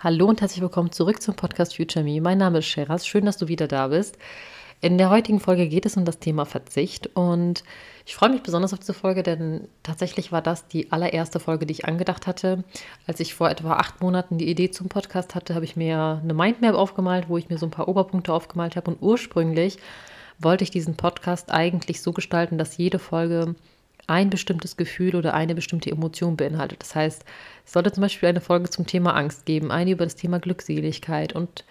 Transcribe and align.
Hallo 0.00 0.26
und 0.26 0.40
herzlich 0.40 0.60
willkommen 0.60 0.92
zurück 0.92 1.20
zum 1.20 1.34
Podcast 1.34 1.74
Future 1.74 2.04
Me. 2.04 2.20
Mein 2.20 2.38
Name 2.38 2.58
ist 2.58 2.66
Sheraz. 2.66 3.04
Schön, 3.04 3.24
dass 3.24 3.36
du 3.36 3.48
wieder 3.48 3.66
da 3.66 3.88
bist. 3.88 4.16
In 4.80 4.96
der 4.96 5.10
heutigen 5.10 5.40
Folge 5.40 5.66
geht 5.66 5.86
es 5.86 5.96
um 5.96 6.04
das 6.04 6.20
Thema 6.20 6.44
Verzicht 6.44 7.08
und 7.16 7.64
ich 8.06 8.14
freue 8.14 8.30
mich 8.30 8.44
besonders 8.44 8.72
auf 8.72 8.78
diese 8.78 8.94
Folge, 8.94 9.24
denn 9.24 9.66
tatsächlich 9.82 10.30
war 10.30 10.40
das 10.40 10.68
die 10.68 10.92
allererste 10.92 11.40
Folge, 11.40 11.66
die 11.66 11.72
ich 11.72 11.86
angedacht 11.86 12.28
hatte. 12.28 12.62
Als 13.08 13.18
ich 13.18 13.34
vor 13.34 13.50
etwa 13.50 13.72
acht 13.72 14.00
Monaten 14.00 14.38
die 14.38 14.48
Idee 14.48 14.70
zum 14.70 14.88
Podcast 14.88 15.34
hatte, 15.34 15.56
habe 15.56 15.64
ich 15.64 15.74
mir 15.74 16.20
eine 16.22 16.32
Mindmap 16.32 16.76
aufgemalt, 16.76 17.28
wo 17.28 17.36
ich 17.36 17.48
mir 17.48 17.58
so 17.58 17.66
ein 17.66 17.72
paar 17.72 17.88
Oberpunkte 17.88 18.32
aufgemalt 18.32 18.76
habe 18.76 18.92
und 18.92 19.02
ursprünglich 19.02 19.78
wollte 20.38 20.62
ich 20.62 20.70
diesen 20.70 20.94
Podcast 20.94 21.50
eigentlich 21.50 22.02
so 22.02 22.12
gestalten, 22.12 22.56
dass 22.56 22.76
jede 22.76 23.00
Folge 23.00 23.56
ein 24.08 24.30
bestimmtes 24.30 24.76
Gefühl 24.76 25.14
oder 25.14 25.34
eine 25.34 25.54
bestimmte 25.54 25.90
Emotion 25.90 26.36
beinhaltet. 26.36 26.80
Das 26.80 26.94
heißt, 26.94 27.24
es 27.64 27.72
sollte 27.72 27.92
zum 27.92 28.02
Beispiel 28.02 28.28
eine 28.28 28.40
Folge 28.40 28.70
zum 28.70 28.86
Thema 28.86 29.14
Angst 29.14 29.46
geben, 29.46 29.70
eine 29.70 29.92
über 29.92 30.04
das 30.04 30.16
Thema 30.16 30.40
Glückseligkeit 30.40 31.34
und 31.34 31.64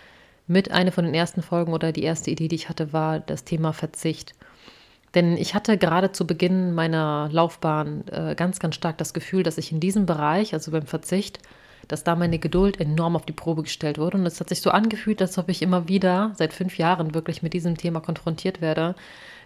mit 0.45 0.71
einer 0.71 0.91
von 0.91 1.03
den 1.03 1.13
ersten 1.13 1.41
Folgen 1.41 1.73
oder 1.73 1.91
die 1.91 2.03
erste 2.03 2.31
Idee, 2.31 2.47
die 2.47 2.55
ich 2.55 2.69
hatte, 2.69 2.93
war 2.93 3.19
das 3.19 3.43
Thema 3.43 3.73
Verzicht. 3.73 4.33
Denn 5.13 5.35
ich 5.35 5.55
hatte 5.55 5.77
gerade 5.77 6.11
zu 6.11 6.27
Beginn 6.27 6.73
meiner 6.73 7.27
Laufbahn 7.31 8.07
äh, 8.07 8.35
ganz, 8.35 8.59
ganz 8.59 8.75
stark 8.75 8.97
das 8.97 9.13
Gefühl, 9.13 9.43
dass 9.43 9.57
ich 9.57 9.71
in 9.71 9.79
diesem 9.79 10.05
Bereich, 10.05 10.53
also 10.53 10.71
beim 10.71 10.85
Verzicht, 10.85 11.39
dass 11.87 12.03
da 12.03 12.15
meine 12.15 12.37
Geduld 12.39 12.79
enorm 12.79 13.15
auf 13.15 13.25
die 13.25 13.33
Probe 13.33 13.63
gestellt 13.63 13.97
wurde. 13.97 14.17
Und 14.17 14.25
es 14.25 14.39
hat 14.39 14.49
sich 14.49 14.61
so 14.61 14.69
angefühlt, 14.69 15.21
als 15.21 15.37
ob 15.37 15.49
ich 15.49 15.61
immer 15.61 15.87
wieder 15.87 16.33
seit 16.35 16.53
fünf 16.53 16.77
Jahren 16.77 17.13
wirklich 17.13 17.41
mit 17.41 17.53
diesem 17.53 17.77
Thema 17.77 17.99
konfrontiert 17.99 18.61
werde, 18.61 18.95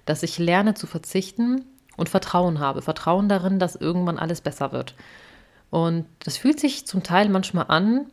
dass 0.06 0.24
ich 0.24 0.40
lerne 0.40 0.74
zu 0.74 0.88
verzichten 0.88 1.64
und 1.98 2.10
Vertrauen 2.10 2.60
habe. 2.60 2.82
Vertrauen 2.82 3.30
darin, 3.30 3.60
dass 3.60 3.76
irgendwann 3.76 4.20
alles 4.20 4.42
besser 4.42 4.72
wird. 4.72 4.96
Und 5.70 6.06
das 6.20 6.38
fühlt 6.38 6.60
sich 6.60 6.86
zum 6.86 7.04
Teil 7.04 7.30
manchmal 7.30 7.66
an, 7.70 8.08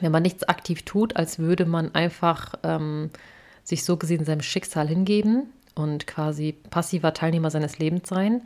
wenn 0.00 0.12
man 0.12 0.22
nichts 0.22 0.44
aktiv 0.44 0.82
tut, 0.82 1.16
als 1.16 1.38
würde 1.38 1.64
man 1.64 1.94
einfach 1.94 2.54
ähm, 2.62 3.10
sich 3.64 3.84
so 3.84 3.96
gesehen 3.96 4.24
seinem 4.24 4.42
Schicksal 4.42 4.86
hingeben 4.86 5.52
und 5.74 6.06
quasi 6.06 6.52
passiver 6.70 7.14
Teilnehmer 7.14 7.50
seines 7.50 7.78
Lebens 7.78 8.08
sein. 8.08 8.42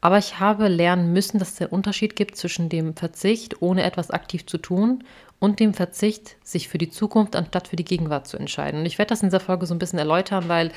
Aber 0.00 0.18
ich 0.18 0.38
habe 0.38 0.68
lernen 0.68 1.14
müssen, 1.14 1.38
dass 1.38 1.54
es 1.54 1.60
einen 1.62 1.70
Unterschied 1.70 2.14
gibt 2.14 2.36
zwischen 2.36 2.68
dem 2.68 2.94
Verzicht, 2.94 3.62
ohne 3.62 3.84
etwas 3.84 4.10
aktiv 4.10 4.46
zu 4.46 4.58
tun, 4.58 5.02
und 5.38 5.60
dem 5.60 5.74
Verzicht, 5.74 6.36
sich 6.46 6.68
für 6.68 6.78
die 6.78 6.90
Zukunft 6.90 7.36
anstatt 7.36 7.68
für 7.68 7.76
die 7.76 7.84
Gegenwart 7.84 8.26
zu 8.26 8.36
entscheiden. 8.36 8.80
Und 8.80 8.86
ich 8.86 8.98
werde 8.98 9.10
das 9.10 9.22
in 9.22 9.28
dieser 9.28 9.40
Folge 9.40 9.66
so 9.66 9.74
ein 9.74 9.78
bisschen 9.78 9.98
erläutern, 9.98 10.48
weil 10.48 10.72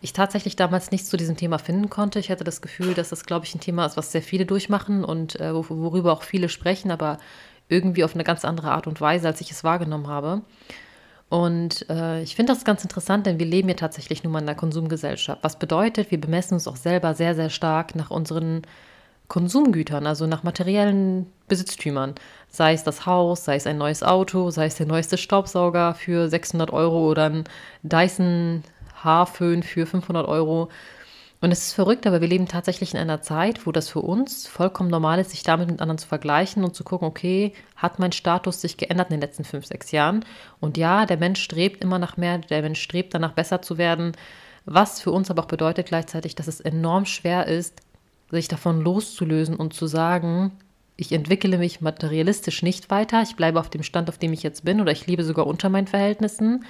ich 0.00 0.12
tatsächlich 0.12 0.56
damals 0.56 0.90
nichts 0.90 1.08
zu 1.08 1.16
diesem 1.16 1.36
Thema 1.36 1.58
finden 1.58 1.90
konnte. 1.90 2.18
Ich 2.18 2.30
hatte 2.30 2.44
das 2.44 2.60
Gefühl, 2.60 2.94
dass 2.94 3.08
das, 3.08 3.24
glaube 3.24 3.46
ich, 3.46 3.54
ein 3.54 3.60
Thema 3.60 3.86
ist, 3.86 3.96
was 3.96 4.12
sehr 4.12 4.22
viele 4.22 4.46
durchmachen 4.46 5.04
und 5.04 5.40
äh, 5.40 5.52
worüber 5.54 6.12
auch 6.12 6.22
viele 6.22 6.48
sprechen, 6.48 6.90
aber 6.90 7.18
irgendwie 7.68 8.04
auf 8.04 8.14
eine 8.14 8.24
ganz 8.24 8.44
andere 8.44 8.70
Art 8.70 8.86
und 8.86 9.00
Weise, 9.00 9.26
als 9.26 9.40
ich 9.40 9.50
es 9.50 9.64
wahrgenommen 9.64 10.06
habe. 10.06 10.42
Und 11.28 11.88
äh, 11.90 12.22
ich 12.22 12.36
finde 12.36 12.52
das 12.52 12.64
ganz 12.64 12.82
interessant, 12.82 13.26
denn 13.26 13.38
wir 13.38 13.46
leben 13.46 13.68
ja 13.68 13.74
tatsächlich 13.74 14.24
nun 14.24 14.32
mal 14.32 14.38
in 14.38 14.48
einer 14.48 14.56
Konsumgesellschaft. 14.56 15.42
Was 15.42 15.58
bedeutet, 15.58 16.10
wir 16.10 16.20
bemessen 16.20 16.54
uns 16.54 16.66
auch 16.66 16.76
selber 16.76 17.14
sehr, 17.14 17.34
sehr 17.34 17.50
stark 17.50 17.94
nach 17.94 18.10
unseren 18.10 18.62
Konsumgütern, 19.28 20.06
also 20.06 20.26
nach 20.26 20.42
materiellen 20.42 21.26
Besitztümern. 21.48 22.14
Sei 22.48 22.72
es 22.72 22.82
das 22.82 23.04
Haus, 23.04 23.44
sei 23.44 23.56
es 23.56 23.66
ein 23.66 23.76
neues 23.76 24.02
Auto, 24.02 24.50
sei 24.50 24.66
es 24.66 24.76
der 24.76 24.86
neueste 24.86 25.18
Staubsauger 25.18 25.94
für 25.94 26.28
600 26.28 26.72
Euro 26.72 27.10
oder 27.10 27.26
ein 27.26 27.44
Dyson 27.82 28.62
Haarföhn 29.04 29.62
für 29.62 29.86
500 29.86 30.26
Euro. 30.26 30.68
Und 31.40 31.52
es 31.52 31.68
ist 31.68 31.72
verrückt, 31.74 32.06
aber 32.06 32.20
wir 32.20 32.26
leben 32.26 32.48
tatsächlich 32.48 32.94
in 32.94 33.00
einer 33.00 33.22
Zeit, 33.22 33.64
wo 33.64 33.70
das 33.70 33.88
für 33.88 34.00
uns 34.00 34.48
vollkommen 34.48 34.90
normal 34.90 35.20
ist, 35.20 35.30
sich 35.30 35.44
damit 35.44 35.70
mit 35.70 35.80
anderen 35.80 35.98
zu 35.98 36.08
vergleichen 36.08 36.64
und 36.64 36.74
zu 36.74 36.82
gucken, 36.82 37.06
okay, 37.06 37.52
hat 37.76 38.00
mein 38.00 38.10
Status 38.10 38.60
sich 38.60 38.76
geändert 38.76 39.10
in 39.10 39.16
den 39.16 39.20
letzten 39.20 39.44
fünf, 39.44 39.64
sechs 39.66 39.92
Jahren? 39.92 40.24
Und 40.58 40.76
ja, 40.76 41.06
der 41.06 41.16
Mensch 41.16 41.40
strebt 41.40 41.82
immer 41.84 42.00
nach 42.00 42.16
mehr, 42.16 42.38
der 42.38 42.62
Mensch 42.62 42.80
strebt 42.80 43.14
danach 43.14 43.32
besser 43.32 43.62
zu 43.62 43.78
werden, 43.78 44.12
was 44.64 45.00
für 45.00 45.12
uns 45.12 45.30
aber 45.30 45.44
auch 45.44 45.48
bedeutet 45.48 45.86
gleichzeitig, 45.86 46.34
dass 46.34 46.48
es 46.48 46.60
enorm 46.60 47.06
schwer 47.06 47.46
ist, 47.46 47.80
sich 48.30 48.48
davon 48.48 48.82
loszulösen 48.82 49.54
und 49.54 49.74
zu 49.74 49.86
sagen, 49.86 50.52
ich 50.96 51.12
entwickle 51.12 51.56
mich 51.56 51.80
materialistisch 51.80 52.62
nicht 52.64 52.90
weiter, 52.90 53.22
ich 53.22 53.36
bleibe 53.36 53.60
auf 53.60 53.70
dem 53.70 53.84
Stand, 53.84 54.08
auf 54.08 54.18
dem 54.18 54.32
ich 54.32 54.42
jetzt 54.42 54.64
bin 54.64 54.80
oder 54.80 54.90
ich 54.90 55.06
lebe 55.06 55.22
sogar 55.22 55.46
unter 55.46 55.68
meinen 55.68 55.86
Verhältnissen 55.86 56.64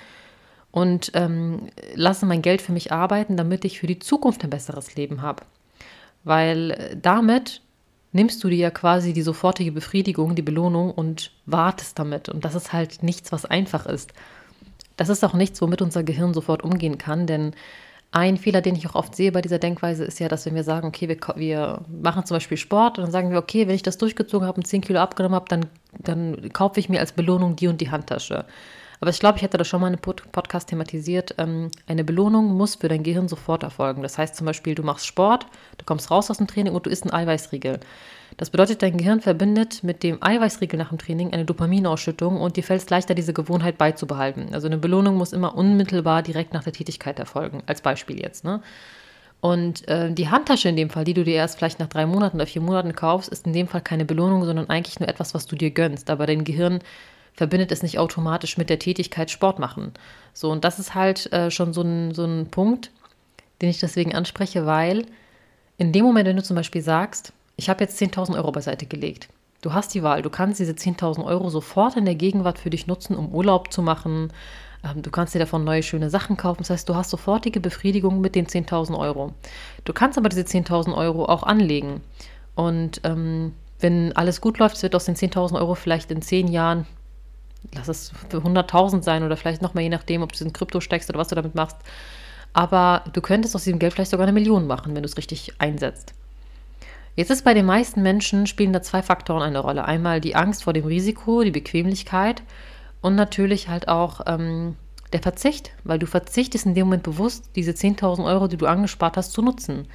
und 0.70 1.10
ähm, 1.14 1.68
lasse 1.94 2.26
mein 2.26 2.42
Geld 2.42 2.62
für 2.62 2.72
mich 2.72 2.92
arbeiten, 2.92 3.36
damit 3.36 3.64
ich 3.64 3.80
für 3.80 3.86
die 3.86 3.98
Zukunft 3.98 4.44
ein 4.44 4.50
besseres 4.50 4.94
Leben 4.96 5.22
habe. 5.22 5.44
Weil 6.24 6.72
äh, 6.72 6.96
damit 7.00 7.62
nimmst 8.12 8.42
du 8.42 8.48
dir 8.48 8.58
ja 8.58 8.70
quasi 8.70 9.12
die 9.12 9.22
sofortige 9.22 9.72
Befriedigung, 9.72 10.34
die 10.34 10.42
Belohnung 10.42 10.90
und 10.90 11.32
wartest 11.46 11.98
damit. 11.98 12.28
Und 12.28 12.44
das 12.44 12.54
ist 12.54 12.72
halt 12.72 13.02
nichts, 13.02 13.32
was 13.32 13.44
einfach 13.44 13.86
ist. 13.86 14.12
Das 14.96 15.08
ist 15.08 15.24
auch 15.24 15.34
nichts, 15.34 15.60
womit 15.62 15.82
unser 15.82 16.02
Gehirn 16.02 16.34
sofort 16.34 16.64
umgehen 16.64 16.98
kann, 16.98 17.26
denn 17.26 17.54
ein 18.10 18.38
Fehler, 18.38 18.62
den 18.62 18.74
ich 18.74 18.88
auch 18.88 18.94
oft 18.94 19.14
sehe 19.14 19.32
bei 19.32 19.42
dieser 19.42 19.58
Denkweise, 19.58 20.04
ist 20.04 20.18
ja, 20.18 20.28
dass 20.28 20.46
wenn 20.46 20.54
wir 20.54 20.64
sagen, 20.64 20.88
okay, 20.88 21.08
wir, 21.08 21.18
wir 21.36 21.82
machen 21.90 22.24
zum 22.24 22.36
Beispiel 22.36 22.56
Sport 22.56 22.98
und 22.98 23.04
dann 23.04 23.12
sagen 23.12 23.30
wir, 23.30 23.38
okay, 23.38 23.68
wenn 23.68 23.74
ich 23.74 23.82
das 23.82 23.98
durchgezogen 23.98 24.46
habe 24.46 24.56
und 24.56 24.66
10 24.66 24.80
Kilo 24.80 24.98
abgenommen 24.98 25.36
habe, 25.36 25.44
dann, 25.48 25.66
dann 25.98 26.50
kaufe 26.52 26.80
ich 26.80 26.88
mir 26.88 27.00
als 27.00 27.12
Belohnung 27.12 27.54
die 27.56 27.68
und 27.68 27.80
die 27.82 27.90
Handtasche. 27.90 28.46
Aber 29.00 29.10
ich 29.10 29.20
glaube, 29.20 29.36
ich 29.36 29.42
hätte 29.42 29.58
das 29.58 29.68
schon 29.68 29.80
mal 29.80 29.86
einem 29.86 30.00
Podcast 30.00 30.68
thematisiert. 30.68 31.34
Ähm, 31.38 31.70
eine 31.86 32.04
Belohnung 32.04 32.56
muss 32.56 32.76
für 32.76 32.88
dein 32.88 33.02
Gehirn 33.02 33.28
sofort 33.28 33.62
erfolgen. 33.62 34.02
Das 34.02 34.18
heißt 34.18 34.34
zum 34.34 34.46
Beispiel, 34.46 34.74
du 34.74 34.82
machst 34.82 35.06
Sport, 35.06 35.46
du 35.78 35.84
kommst 35.84 36.10
raus 36.10 36.30
aus 36.30 36.38
dem 36.38 36.46
Training 36.46 36.74
und 36.74 36.86
du 36.86 36.90
isst 36.90 37.04
einen 37.04 37.12
Eiweißriegel. 37.12 37.80
Das 38.36 38.50
bedeutet, 38.50 38.82
dein 38.82 38.96
Gehirn 38.96 39.20
verbindet 39.20 39.82
mit 39.82 40.02
dem 40.02 40.22
Eiweißriegel 40.22 40.78
nach 40.78 40.90
dem 40.90 40.98
Training 40.98 41.32
eine 41.32 41.44
Dopaminausschüttung 41.44 42.40
und 42.40 42.56
dir 42.56 42.62
fällt 42.62 42.82
es 42.82 42.90
leichter, 42.90 43.14
diese 43.14 43.32
Gewohnheit 43.32 43.78
beizubehalten. 43.78 44.52
Also 44.52 44.66
eine 44.66 44.78
Belohnung 44.78 45.16
muss 45.16 45.32
immer 45.32 45.56
unmittelbar 45.56 46.22
direkt 46.22 46.52
nach 46.52 46.64
der 46.64 46.72
Tätigkeit 46.72 47.18
erfolgen, 47.18 47.62
als 47.66 47.80
Beispiel 47.80 48.20
jetzt. 48.20 48.44
Ne? 48.44 48.60
Und 49.40 49.86
äh, 49.88 50.12
die 50.12 50.28
Handtasche 50.28 50.68
in 50.68 50.76
dem 50.76 50.90
Fall, 50.90 51.04
die 51.04 51.14
du 51.14 51.24
dir 51.24 51.34
erst 51.34 51.58
vielleicht 51.58 51.78
nach 51.78 51.88
drei 51.88 52.06
Monaten 52.06 52.36
oder 52.36 52.46
vier 52.46 52.62
Monaten 52.62 52.94
kaufst, 52.94 53.28
ist 53.28 53.46
in 53.46 53.52
dem 53.52 53.68
Fall 53.68 53.80
keine 53.80 54.04
Belohnung, 54.04 54.44
sondern 54.44 54.68
eigentlich 54.68 55.00
nur 55.00 55.08
etwas, 55.08 55.32
was 55.34 55.46
du 55.46 55.56
dir 55.56 55.70
gönnst. 55.70 56.10
Aber 56.10 56.26
dein 56.26 56.44
Gehirn 56.44 56.80
verbindet 57.34 57.72
es 57.72 57.82
nicht 57.82 57.98
automatisch 57.98 58.58
mit 58.58 58.70
der 58.70 58.78
Tätigkeit 58.78 59.30
Sport 59.30 59.58
machen. 59.58 59.92
So, 60.32 60.50
und 60.50 60.64
das 60.64 60.78
ist 60.78 60.94
halt 60.94 61.32
äh, 61.32 61.50
schon 61.50 61.72
so 61.72 61.82
ein, 61.82 62.14
so 62.14 62.24
ein 62.24 62.48
Punkt, 62.50 62.90
den 63.60 63.70
ich 63.70 63.80
deswegen 63.80 64.14
anspreche, 64.14 64.66
weil 64.66 65.06
in 65.76 65.92
dem 65.92 66.04
Moment, 66.04 66.28
wenn 66.28 66.36
du 66.36 66.42
zum 66.42 66.56
Beispiel 66.56 66.82
sagst, 66.82 67.32
ich 67.56 67.68
habe 67.68 67.82
jetzt 67.82 68.00
10.000 68.00 68.36
Euro 68.36 68.52
beiseite 68.52 68.86
gelegt, 68.86 69.28
du 69.62 69.72
hast 69.72 69.94
die 69.94 70.02
Wahl, 70.02 70.22
du 70.22 70.30
kannst 70.30 70.60
diese 70.60 70.72
10.000 70.72 71.24
Euro 71.24 71.50
sofort 71.50 71.96
in 71.96 72.04
der 72.04 72.14
Gegenwart 72.14 72.58
für 72.58 72.70
dich 72.70 72.86
nutzen, 72.86 73.16
um 73.16 73.34
Urlaub 73.34 73.72
zu 73.72 73.82
machen, 73.82 74.32
ähm, 74.84 75.02
du 75.02 75.10
kannst 75.10 75.34
dir 75.34 75.40
davon 75.40 75.64
neue 75.64 75.82
schöne 75.82 76.10
Sachen 76.10 76.36
kaufen, 76.36 76.58
das 76.60 76.70
heißt, 76.70 76.88
du 76.88 76.94
hast 76.94 77.10
sofortige 77.10 77.60
Befriedigung 77.60 78.20
mit 78.20 78.34
den 78.34 78.46
10.000 78.46 78.98
Euro. 78.98 79.32
Du 79.84 79.92
kannst 79.92 80.18
aber 80.18 80.28
diese 80.28 80.42
10.000 80.42 80.96
Euro 80.96 81.24
auch 81.24 81.42
anlegen 81.42 82.00
und 82.54 83.00
ähm, 83.04 83.52
wenn 83.80 84.12
alles 84.16 84.40
gut 84.40 84.58
läuft, 84.58 84.82
wird 84.82 84.94
aus 84.94 85.04
den 85.04 85.14
10.000 85.14 85.56
Euro 85.56 85.74
vielleicht 85.74 86.10
in 86.10 86.22
10 86.22 86.48
Jahren 86.48 86.86
lass 87.74 87.88
es 87.88 88.12
für 88.28 88.38
100.000 88.38 89.02
sein 89.02 89.22
oder 89.22 89.36
vielleicht 89.36 89.62
noch 89.62 89.74
mehr, 89.74 89.84
je 89.84 89.90
nachdem, 89.90 90.22
ob 90.22 90.32
du 90.32 90.44
in 90.44 90.52
Krypto 90.52 90.80
steckst 90.80 91.10
oder 91.10 91.18
was 91.18 91.28
du 91.28 91.34
damit 91.34 91.54
machst. 91.54 91.76
Aber 92.52 93.04
du 93.12 93.20
könntest 93.20 93.54
aus 93.54 93.64
diesem 93.64 93.78
Geld 93.78 93.92
vielleicht 93.92 94.10
sogar 94.10 94.24
eine 94.24 94.32
Million 94.32 94.66
machen, 94.66 94.94
wenn 94.94 95.02
du 95.02 95.08
es 95.08 95.16
richtig 95.16 95.52
einsetzt. 95.58 96.14
Jetzt 97.14 97.30
ist 97.30 97.44
bei 97.44 97.52
den 97.52 97.66
meisten 97.66 98.02
Menschen 98.02 98.46
spielen 98.46 98.72
da 98.72 98.80
zwei 98.80 99.02
Faktoren 99.02 99.42
eine 99.42 99.58
Rolle. 99.58 99.84
Einmal 99.84 100.20
die 100.20 100.36
Angst 100.36 100.62
vor 100.62 100.72
dem 100.72 100.84
Risiko, 100.84 101.42
die 101.42 101.50
Bequemlichkeit 101.50 102.42
und 103.00 103.16
natürlich 103.16 103.68
halt 103.68 103.88
auch 103.88 104.20
ähm, 104.26 104.76
der 105.12 105.20
Verzicht, 105.20 105.72
weil 105.84 105.98
du 105.98 106.06
verzichtest 106.06 106.66
in 106.66 106.74
dem 106.74 106.86
Moment 106.86 107.02
bewusst, 107.02 107.50
diese 107.56 107.72
10.000 107.72 108.24
Euro, 108.24 108.46
die 108.46 108.56
du 108.56 108.66
angespart 108.66 109.16
hast, 109.16 109.32
zu 109.32 109.42
nutzen. 109.42 109.88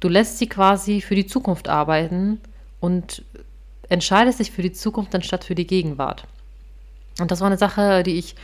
Du 0.00 0.08
lässt 0.08 0.38
sie 0.38 0.48
quasi 0.48 1.00
für 1.00 1.14
die 1.14 1.26
Zukunft 1.26 1.68
arbeiten 1.68 2.40
und 2.78 3.24
entscheidest 3.88 4.40
dich 4.40 4.50
für 4.50 4.62
die 4.62 4.72
Zukunft 4.72 5.14
anstatt 5.14 5.44
für 5.44 5.54
die 5.54 5.66
Gegenwart. 5.66 6.26
Und 7.20 7.30
das 7.30 7.40
war 7.40 7.46
eine 7.46 7.58
Sache, 7.58 8.02
die 8.02 8.18
ich 8.18 8.34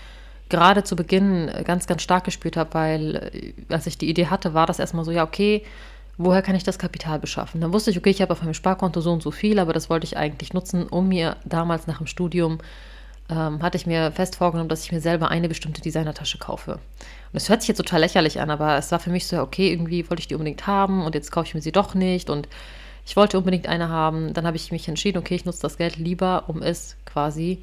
gerade 0.49 0.85
zu 0.85 0.97
Beginn 0.97 1.51
ganz, 1.65 1.87
ganz 1.87 2.03
stark 2.03 2.25
gespürt 2.25 2.57
habe, 2.57 2.75
weil 2.75 3.17
äh, 3.33 3.73
als 3.73 3.87
ich 3.87 3.99
die 3.99 4.09
Idee 4.09 4.27
hatte, 4.27 4.55
war 4.55 4.67
das 4.67 4.79
erstmal 4.79 5.05
so, 5.05 5.11
ja, 5.11 5.25
okay, 5.25 5.63
woher 6.19 6.43
kann 6.43 6.55
ich 6.55 6.65
das 6.65 6.79
Kapital 6.79 7.19
beschaffen? 7.19 7.61
Dann 7.61 7.73
wusste 7.73 7.91
ich, 7.91 7.99
okay, 7.99 8.11
ich 8.11 8.23
habe 8.23 8.33
auf 8.33 8.43
meinem 8.43 8.55
Sparkonto 8.55 9.01
so 9.01 9.13
und 9.13 9.23
so 9.23 9.31
viel, 9.31 9.59
aber 9.59 9.73
das 9.73 9.91
wollte 9.91 10.07
ich 10.07 10.17
eigentlich 10.17 10.55
nutzen, 10.55 10.87
um 10.87 11.09
mir 11.09 11.37
damals 11.45 11.87
nach 11.87 11.99
dem 11.99 12.07
Studium, 12.07 12.59
ähm, 13.29 13.63
hatte 13.63 13.77
ich 13.77 13.87
mir 13.87 14.13
fest 14.13 14.37
vorgenommen, 14.37 14.69
dass 14.69 14.85
ich 14.85 14.93
mir 14.93 15.01
selber 15.01 15.31
eine 15.31 15.49
bestimmte 15.49 15.81
Designertasche 15.81 16.39
kaufe. 16.39 16.75
Und 16.75 16.81
das 17.33 17.49
hört 17.49 17.61
sich 17.61 17.69
jetzt 17.69 17.79
total 17.79 18.01
lächerlich 18.01 18.41
an, 18.41 18.51
aber 18.51 18.79
es 18.79 18.93
war 18.93 19.01
für 19.01 19.11
mich 19.11 19.27
so, 19.27 19.41
okay, 19.41 19.71
irgendwie 19.71 20.09
wollte 20.09 20.21
ich 20.21 20.29
die 20.29 20.35
unbedingt 20.35 20.67
haben 20.67 21.05
und 21.05 21.15
jetzt 21.15 21.33
kaufe 21.33 21.49
ich 21.49 21.55
mir 21.55 21.61
sie 21.61 21.73
doch 21.73 21.95
nicht 21.95 22.31
und 22.31 22.49
ich 23.05 23.17
wollte 23.17 23.39
unbedingt 23.39 23.69
eine 23.69 23.89
haben. 23.89 24.33
Dann 24.33 24.47
habe 24.47 24.57
ich 24.57 24.73
mich 24.73 24.89
entschieden, 24.89 25.19
okay, 25.19 25.35
ich 25.35 25.45
nutze 25.45 25.63
das 25.63 25.77
Geld 25.77 25.97
lieber, 25.97 26.45
um 26.49 26.63
es 26.63 26.97
quasi 27.05 27.63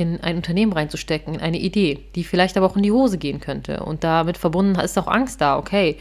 in 0.00 0.20
ein 0.20 0.36
Unternehmen 0.36 0.72
reinzustecken, 0.72 1.34
in 1.34 1.40
eine 1.40 1.58
Idee, 1.58 2.00
die 2.14 2.24
vielleicht 2.24 2.56
aber 2.56 2.66
auch 2.66 2.76
in 2.76 2.82
die 2.82 2.92
Hose 2.92 3.18
gehen 3.18 3.40
könnte. 3.40 3.82
Und 3.84 4.02
damit 4.04 4.38
verbunden 4.38 4.78
ist 4.80 4.98
auch 4.98 5.06
Angst 5.06 5.40
da, 5.40 5.58
okay, 5.58 5.98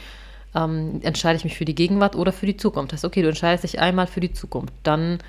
ähm, 0.56 1.00
entscheide 1.04 1.38
ich 1.38 1.44
mich 1.44 1.58
für 1.58 1.66
die 1.66 1.76
Gegenwart 1.76 2.16
oder 2.16 2.32
für 2.32 2.46
die 2.46 2.58
Zukunft. 2.58 2.92
Das 2.92 3.00
heißt, 3.00 3.06
okay, 3.06 3.22
du 3.22 3.28
entscheidest 3.28 3.64
dich 3.64 3.80
einmal 3.80 4.08
für 4.08 4.20
die 4.20 4.34
Zukunft. 4.34 4.74
Dann 4.84 5.20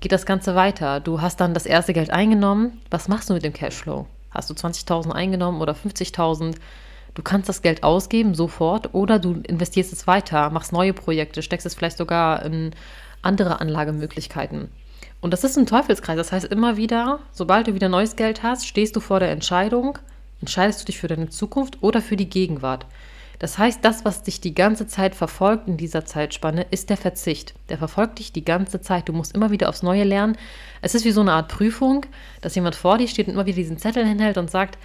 geht 0.00 0.12
das 0.12 0.26
Ganze 0.26 0.54
weiter. 0.54 1.00
Du 1.00 1.20
hast 1.20 1.40
dann 1.40 1.54
das 1.54 1.66
erste 1.66 1.92
Geld 1.92 2.10
eingenommen. 2.10 2.80
Was 2.90 3.08
machst 3.08 3.30
du 3.30 3.34
mit 3.34 3.44
dem 3.44 3.52
Cashflow? 3.52 4.06
Hast 4.30 4.50
du 4.50 4.54
20.000 4.54 5.12
eingenommen 5.12 5.60
oder 5.60 5.72
50.000? 5.74 6.56
Du 7.14 7.22
kannst 7.22 7.48
das 7.48 7.62
Geld 7.62 7.82
ausgeben 7.82 8.34
sofort 8.34 8.94
oder 8.94 9.18
du 9.18 9.42
investierst 9.46 9.92
es 9.92 10.06
weiter, 10.06 10.50
machst 10.50 10.72
neue 10.72 10.92
Projekte, 10.92 11.42
steckst 11.42 11.66
es 11.66 11.74
vielleicht 11.74 11.98
sogar 11.98 12.44
in 12.44 12.70
andere 13.20 13.60
Anlagemöglichkeiten. 13.60 14.70
Und 15.20 15.32
das 15.32 15.44
ist 15.44 15.56
ein 15.58 15.66
Teufelskreis. 15.66 16.16
Das 16.16 16.32
heißt, 16.32 16.46
immer 16.46 16.76
wieder, 16.76 17.20
sobald 17.32 17.66
du 17.66 17.74
wieder 17.74 17.88
neues 17.88 18.16
Geld 18.16 18.42
hast, 18.42 18.66
stehst 18.66 18.96
du 18.96 19.00
vor 19.00 19.20
der 19.20 19.30
Entscheidung, 19.30 19.98
entscheidest 20.40 20.80
du 20.80 20.86
dich 20.86 20.98
für 20.98 21.08
deine 21.08 21.28
Zukunft 21.28 21.82
oder 21.82 22.00
für 22.00 22.16
die 22.16 22.30
Gegenwart. 22.30 22.86
Das 23.40 23.56
heißt, 23.56 23.82
das, 23.82 24.04
was 24.04 24.22
dich 24.22 24.42
die 24.42 24.54
ganze 24.54 24.86
Zeit 24.86 25.14
verfolgt 25.14 25.66
in 25.66 25.78
dieser 25.78 26.04
Zeitspanne, 26.04 26.66
ist 26.70 26.90
der 26.90 26.98
Verzicht. 26.98 27.54
Der 27.70 27.78
verfolgt 27.78 28.18
dich 28.18 28.32
die 28.32 28.44
ganze 28.44 28.82
Zeit. 28.82 29.08
Du 29.08 29.14
musst 29.14 29.34
immer 29.34 29.50
wieder 29.50 29.70
aufs 29.70 29.82
Neue 29.82 30.04
lernen. 30.04 30.36
Es 30.82 30.94
ist 30.94 31.06
wie 31.06 31.10
so 31.10 31.22
eine 31.22 31.32
Art 31.32 31.48
Prüfung, 31.48 32.04
dass 32.42 32.54
jemand 32.54 32.74
vor 32.74 32.98
dir 32.98 33.08
steht 33.08 33.28
und 33.28 33.34
immer 33.34 33.46
wieder 33.46 33.56
diesen 33.56 33.78
Zettel 33.78 34.06
hinhält 34.06 34.36
und 34.36 34.50
sagt, 34.50 34.76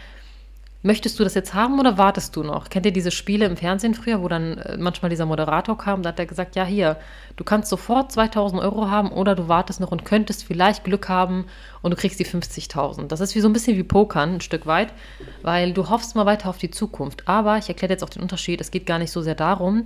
möchtest 0.86 1.20
du 1.20 1.24
das 1.24 1.34
jetzt 1.34 1.56
haben 1.56 1.80
oder 1.80 1.98
wartest 1.98 2.36
du 2.36 2.44
noch? 2.44 2.70
Kennt 2.70 2.86
ihr 2.86 2.94
diese 2.94 3.10
Spiele 3.10 3.48
im 3.48 3.58
Fernsehen 3.58 3.96
früher, 3.96 4.22
wo 4.22 4.28
dann 4.28 4.60
äh, 4.60 4.78
manchmal 4.78 5.10
dieser 5.10 5.26
Moderator 5.26 5.78
kam, 5.78 6.04
da 6.04 6.10
hat 6.10 6.20
er 6.20 6.28
gesagt, 6.28 6.56
ja 6.56 6.64
hier, 6.64 6.98
du 7.36 7.44
kannst 7.44 7.70
sofort 7.70 8.12
2000 8.12 8.62
Euro 8.62 8.90
haben 8.90 9.12
oder 9.12 9.36
du 9.36 9.48
wartest 9.48 9.80
noch 9.80 9.92
und 9.92 10.06
könntest 10.06 10.44
vielleicht 10.44 10.84
Glück 10.84 11.10
haben 11.10 11.46
und 11.82 11.92
du 11.92 11.98
kriegst 11.98 12.20
die 12.20 12.26
50.000. 12.26 13.08
Das 13.08 13.20
ist 13.20 13.34
wie 13.34 13.42
so 13.42 13.50
ein 13.50 13.54
bisschen 13.54 13.78
wie 13.78 13.84
Pokern, 13.84 14.36
ein 14.36 14.42
Stück 14.42 14.68
weit, 14.68 14.94
weil 15.42 15.74
du 15.74 15.90
hoffst 15.90 16.16
mal 16.16 16.28
weiter 16.28 16.50
auf 16.50 16.60
die 16.60 16.70
Zukunft. 16.72 17.28
Aber 17.28 17.58
ich 17.58 17.68
erkläre 17.68 17.92
jetzt 17.92 18.04
auch 18.04 18.10
den 18.10 18.22
Unterschied, 18.22 18.62
es 18.62 18.70
geht 18.70 18.86
gar 18.86 19.00
nicht 19.00 19.12
so 19.12 19.24
sehr 19.24 19.36
darum, 19.36 19.86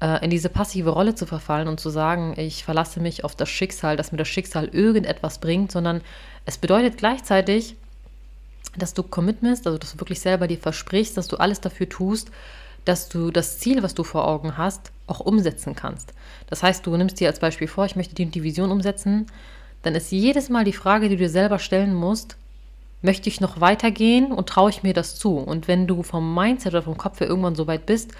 äh, 0.00 0.24
in 0.24 0.30
diese 0.30 0.48
passive 0.48 0.90
Rolle 0.90 1.14
zu 1.14 1.24
verfallen 1.24 1.68
und 1.68 1.78
zu 1.78 1.88
sagen, 1.88 2.34
ich 2.36 2.64
verlasse 2.64 2.98
mich 2.98 3.22
auf 3.22 3.36
das 3.36 3.48
Schicksal, 3.48 3.96
dass 3.96 4.10
mir 4.10 4.18
das 4.18 4.28
Schicksal 4.28 4.66
irgendetwas 4.66 5.38
bringt, 5.38 5.70
sondern 5.70 6.00
es 6.46 6.58
bedeutet 6.58 6.98
gleichzeitig, 6.98 7.76
dass 8.76 8.94
du 8.94 9.02
committest, 9.02 9.66
also 9.66 9.78
dass 9.78 9.92
du 9.92 10.00
wirklich 10.00 10.20
selber 10.20 10.46
dir 10.46 10.58
versprichst, 10.58 11.16
dass 11.16 11.28
du 11.28 11.36
alles 11.36 11.60
dafür 11.60 11.88
tust, 11.88 12.30
dass 12.84 13.08
du 13.08 13.30
das 13.30 13.58
Ziel, 13.58 13.82
was 13.82 13.94
du 13.94 14.02
vor 14.02 14.26
Augen 14.26 14.56
hast, 14.56 14.90
auch 15.06 15.20
umsetzen 15.20 15.76
kannst. 15.76 16.12
Das 16.48 16.62
heißt, 16.62 16.86
du 16.86 16.96
nimmst 16.96 17.20
dir 17.20 17.28
als 17.28 17.38
Beispiel 17.38 17.68
vor, 17.68 17.84
ich 17.84 17.96
möchte 17.96 18.14
die, 18.14 18.26
die 18.26 18.42
Vision 18.42 18.70
umsetzen, 18.70 19.26
dann 19.82 19.94
ist 19.94 20.10
jedes 20.10 20.48
Mal 20.48 20.64
die 20.64 20.72
Frage, 20.72 21.08
die 21.08 21.16
du 21.16 21.24
dir 21.24 21.30
selber 21.30 21.58
stellen 21.58 21.94
musst, 21.94 22.36
möchte 23.02 23.28
ich 23.28 23.40
noch 23.40 23.60
weitergehen 23.60 24.32
und 24.32 24.48
traue 24.48 24.70
ich 24.70 24.82
mir 24.82 24.94
das 24.94 25.16
zu? 25.16 25.36
Und 25.36 25.68
wenn 25.68 25.86
du 25.86 26.02
vom 26.02 26.34
Mindset 26.34 26.72
oder 26.72 26.82
vom 26.82 26.96
Kopf 26.96 27.20
her 27.20 27.28
irgendwann 27.28 27.56
so 27.56 27.66
weit 27.66 27.84
bist, 27.84 28.12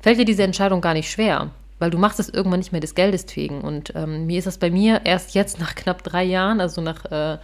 fällt 0.00 0.18
dir 0.18 0.24
diese 0.24 0.44
Entscheidung 0.44 0.80
gar 0.80 0.94
nicht 0.94 1.10
schwer, 1.10 1.50
weil 1.80 1.90
du 1.90 1.98
machst 1.98 2.20
es 2.20 2.28
irgendwann 2.28 2.60
nicht 2.60 2.72
mehr 2.72 2.80
des 2.80 2.94
Geldes 2.94 3.26
wegen. 3.34 3.60
Und 3.60 3.92
ähm, 3.96 4.26
mir 4.26 4.38
ist 4.38 4.46
das 4.46 4.58
bei 4.58 4.70
mir 4.70 5.02
erst 5.04 5.34
jetzt 5.34 5.58
nach 5.58 5.74
knapp 5.74 6.04
drei 6.04 6.22
Jahren, 6.22 6.60
also 6.60 6.80
nach 6.80 7.04
äh, 7.06 7.38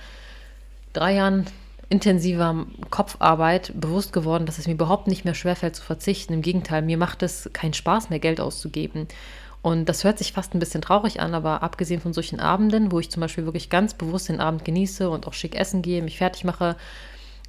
drei 0.93 1.15
Jahren 1.15 1.47
intensiver 1.91 2.67
Kopfarbeit 2.89 3.73
bewusst 3.79 4.13
geworden, 4.13 4.47
dass 4.47 4.59
es 4.59 4.67
mir 4.67 4.75
überhaupt 4.75 5.09
nicht 5.09 5.25
mehr 5.25 5.35
schwerfällt 5.35 5.77
zu 5.77 5.83
verzichten. 5.83 6.33
Im 6.33 6.41
Gegenteil, 6.41 6.83
mir 6.83 6.97
macht 6.97 7.23
es 7.23 7.51
keinen 7.53 7.75
Spaß 7.75 8.11
mehr, 8.11 8.21
Geld 8.21 8.41
auszugeben. 8.41 9.09
Und 9.61 9.89
das 9.89 10.05
hört 10.05 10.17
sich 10.17 10.33
fast 10.33 10.55
ein 10.55 10.61
bisschen 10.61 10.81
traurig 10.81 11.21
an, 11.21 11.35
aber 11.35 11.63
abgesehen 11.63 12.01
von 12.01 12.15
solchen 12.15 12.41
Abenden, 12.41 12.93
wo 12.93 13.01
ich 13.01 13.11
zum 13.11 13.21
Beispiel 13.21 13.45
wirklich 13.45 13.69
ganz 13.69 13.93
bewusst 13.93 14.29
den 14.29 14.41
Abend 14.41 14.65
genieße 14.65 15.11
und 15.11 15.27
auch 15.27 15.35
schick 15.35 15.55
essen 15.55 15.83
gehe, 15.83 16.03
mich 16.03 16.17
fertig 16.17 16.45
mache, 16.45 16.77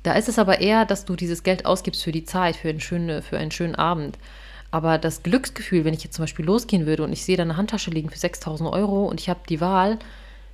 da 0.03 0.13
ist 0.13 0.27
es 0.27 0.39
aber 0.39 0.59
eher, 0.59 0.85
dass 0.85 1.05
du 1.05 1.15
dieses 1.15 1.43
Geld 1.43 1.65
ausgibst 1.65 2.03
für 2.03 2.11
die 2.11 2.25
Zeit, 2.25 2.55
für, 2.55 2.69
eine 2.69 2.81
schöne, 2.81 3.21
für 3.21 3.37
einen 3.37 3.51
schönen 3.51 3.75
Abend. 3.75 4.17
Aber 4.71 4.97
das 4.97 5.21
Glücksgefühl, 5.21 5.85
wenn 5.85 5.93
ich 5.93 6.03
jetzt 6.03 6.15
zum 6.15 6.23
Beispiel 6.23 6.45
losgehen 6.45 6.85
würde 6.85 7.03
und 7.03 7.13
ich 7.13 7.23
sehe 7.23 7.37
da 7.37 7.43
eine 7.43 7.57
Handtasche 7.57 7.91
liegen 7.91 8.09
für 8.09 8.17
6000 8.17 8.71
Euro 8.73 9.05
und 9.05 9.19
ich 9.19 9.29
habe 9.29 9.41
die 9.47 9.61
Wahl, 9.61 9.99